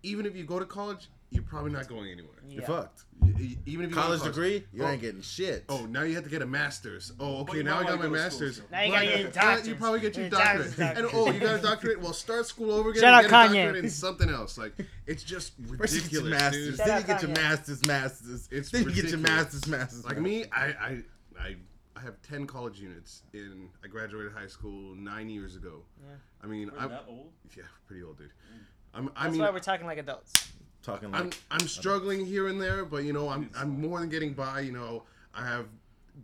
[0.02, 2.34] even if you go to college, you're probably not going anywhere.
[2.48, 3.04] You're fucked.
[3.20, 4.88] Y- y- Even if you go to College degree, you Oh.
[4.88, 5.64] ain't getting shit.
[5.68, 7.10] Oh, now you have to get a master's.
[7.18, 8.62] Oh, okay, now I got my wanna go to school master's.
[8.70, 9.66] Now you gotta get a doctorate.
[9.66, 10.98] You probably get your Your doctorate, doctorate.
[10.98, 12.00] And oh, you got a doctorate.
[12.00, 13.00] Well, start school over again.
[13.02, 13.64] Shout and out get a Kanye.
[13.64, 14.58] doctorate in something else.
[14.58, 14.74] Like
[15.06, 16.76] it's just First you get your ridiculous, masters.
[16.76, 17.34] Shout then you get your Kanye.
[17.42, 18.48] masters, masters.
[18.50, 20.04] It's then you get your masters, masters.
[20.04, 21.02] Like me, I, I,
[21.40, 21.56] I,
[21.96, 23.22] I have ten college units.
[23.32, 25.82] In I graduated high school nine years ago.
[26.02, 26.14] Yeah.
[26.42, 27.32] I mean, We're I'm that old.
[27.56, 28.26] yeah, pretty old, dude.
[28.28, 28.58] Mm.
[28.94, 30.52] I'm, I that's mean, why we're talking like adults
[30.82, 34.08] talking like I'm I'm struggling here and there, but you know, I'm I'm more than
[34.08, 34.60] getting by.
[34.60, 35.04] You know,
[35.34, 35.66] I have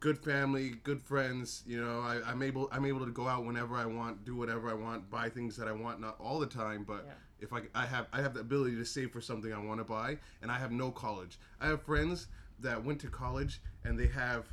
[0.01, 1.63] good family, good friends.
[1.67, 4.69] You know, I, I'm able I'm able to go out whenever I want, do whatever
[4.71, 7.13] I want, buy things that I want, not all the time, but Yeah.
[7.41, 9.85] if I, I have I have the ability to save for something I want to
[9.85, 11.39] buy, and I have no college.
[11.61, 12.27] I have friends
[12.61, 14.47] that went to college and they have.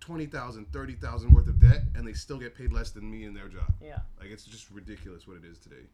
[0.00, 3.48] 20,000, 30,000 worth of debt and they still get paid less than me in their
[3.48, 3.72] job.
[3.82, 4.00] Yeah.
[4.20, 5.86] Like it's just ridiculous what it is today.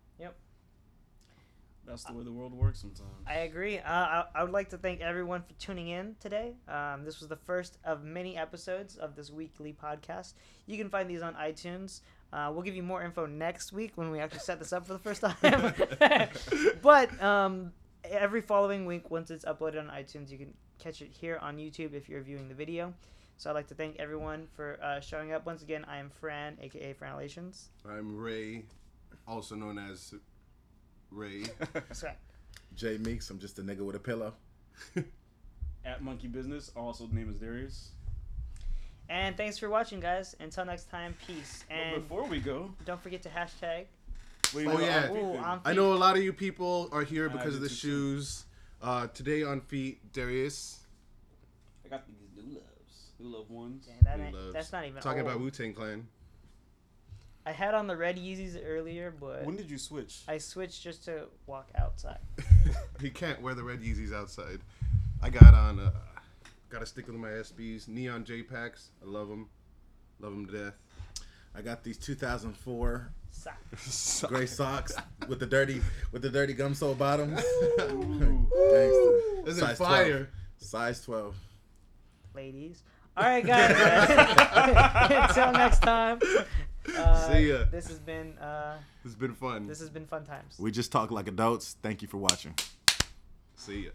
[1.90, 3.10] That's the way the world works sometimes.
[3.26, 3.78] I agree.
[3.78, 6.54] Uh, I, I would like to thank everyone for tuning in today.
[6.68, 10.34] Um, this was the first of many episodes of this weekly podcast.
[10.66, 12.02] You can find these on iTunes.
[12.32, 14.92] Uh, we'll give you more info next week when we actually set this up for
[14.92, 16.28] the first time.
[16.82, 17.72] but um,
[18.04, 21.92] every following week, once it's uploaded on iTunes, you can catch it here on YouTube
[21.92, 22.94] if you're viewing the video.
[23.36, 25.44] So I'd like to thank everyone for uh, showing up.
[25.44, 27.70] Once again, I am Fran, aka Fran Relations.
[27.84, 28.62] I'm Ray,
[29.26, 30.14] also known as
[31.10, 31.44] Ray.
[31.72, 32.16] That's right.
[32.74, 34.32] Jay Meeks, I'm just a nigga with a pillow.
[35.84, 37.90] At Monkey Business, also the name is Darius.
[39.08, 40.36] And thanks for watching, guys.
[40.40, 41.64] Until next time, peace.
[41.68, 43.86] But And before we go, don't forget to hashtag.
[44.54, 45.08] wait, Oh, yeah.
[45.10, 45.36] I'm Ooh.
[45.66, 47.80] I'm know a lot of you people are here because of the too, too.
[47.80, 48.44] shoes.
[48.82, 50.78] Uh, today on feet, Darius
[51.84, 53.10] I got these new loves.
[53.18, 53.86] New love ones.
[53.86, 55.42] Dang, that Who ain't, loves- that's not even talking about old.
[55.42, 56.06] Wu Tang Clan.
[57.46, 60.22] I had on the red Yeezys earlier, but When did you switch?
[60.28, 62.18] I switched just to walk outside.
[63.00, 64.60] he can't wear the red Yeezys outside.
[65.22, 65.80] I got on.
[65.80, 65.90] Uh,
[66.68, 67.88] got to stick with my SBs.
[67.88, 68.88] Neon J packs.
[69.02, 69.48] I love them.
[70.20, 70.74] Love them to death.
[71.54, 74.94] I got these 2004 Sa- gray socks
[75.26, 75.80] with the dirty
[76.12, 77.40] with the dirty gum sole bottoms.
[77.80, 78.46] Ooh.
[78.52, 79.44] Gangsta.
[79.44, 80.08] This is Size fire.
[80.08, 80.26] 12.
[80.58, 81.34] Size 12.
[82.34, 82.82] ladies.
[83.16, 83.70] All right, guys.
[85.30, 86.20] Until next time.
[86.96, 87.64] Uh, See ya.
[87.70, 89.66] This has been uh, It's been fun.
[89.66, 90.56] this has been fun times.
[90.58, 91.76] We just talk like adults.
[91.82, 92.54] Thank you for watching.
[93.56, 93.90] See ya.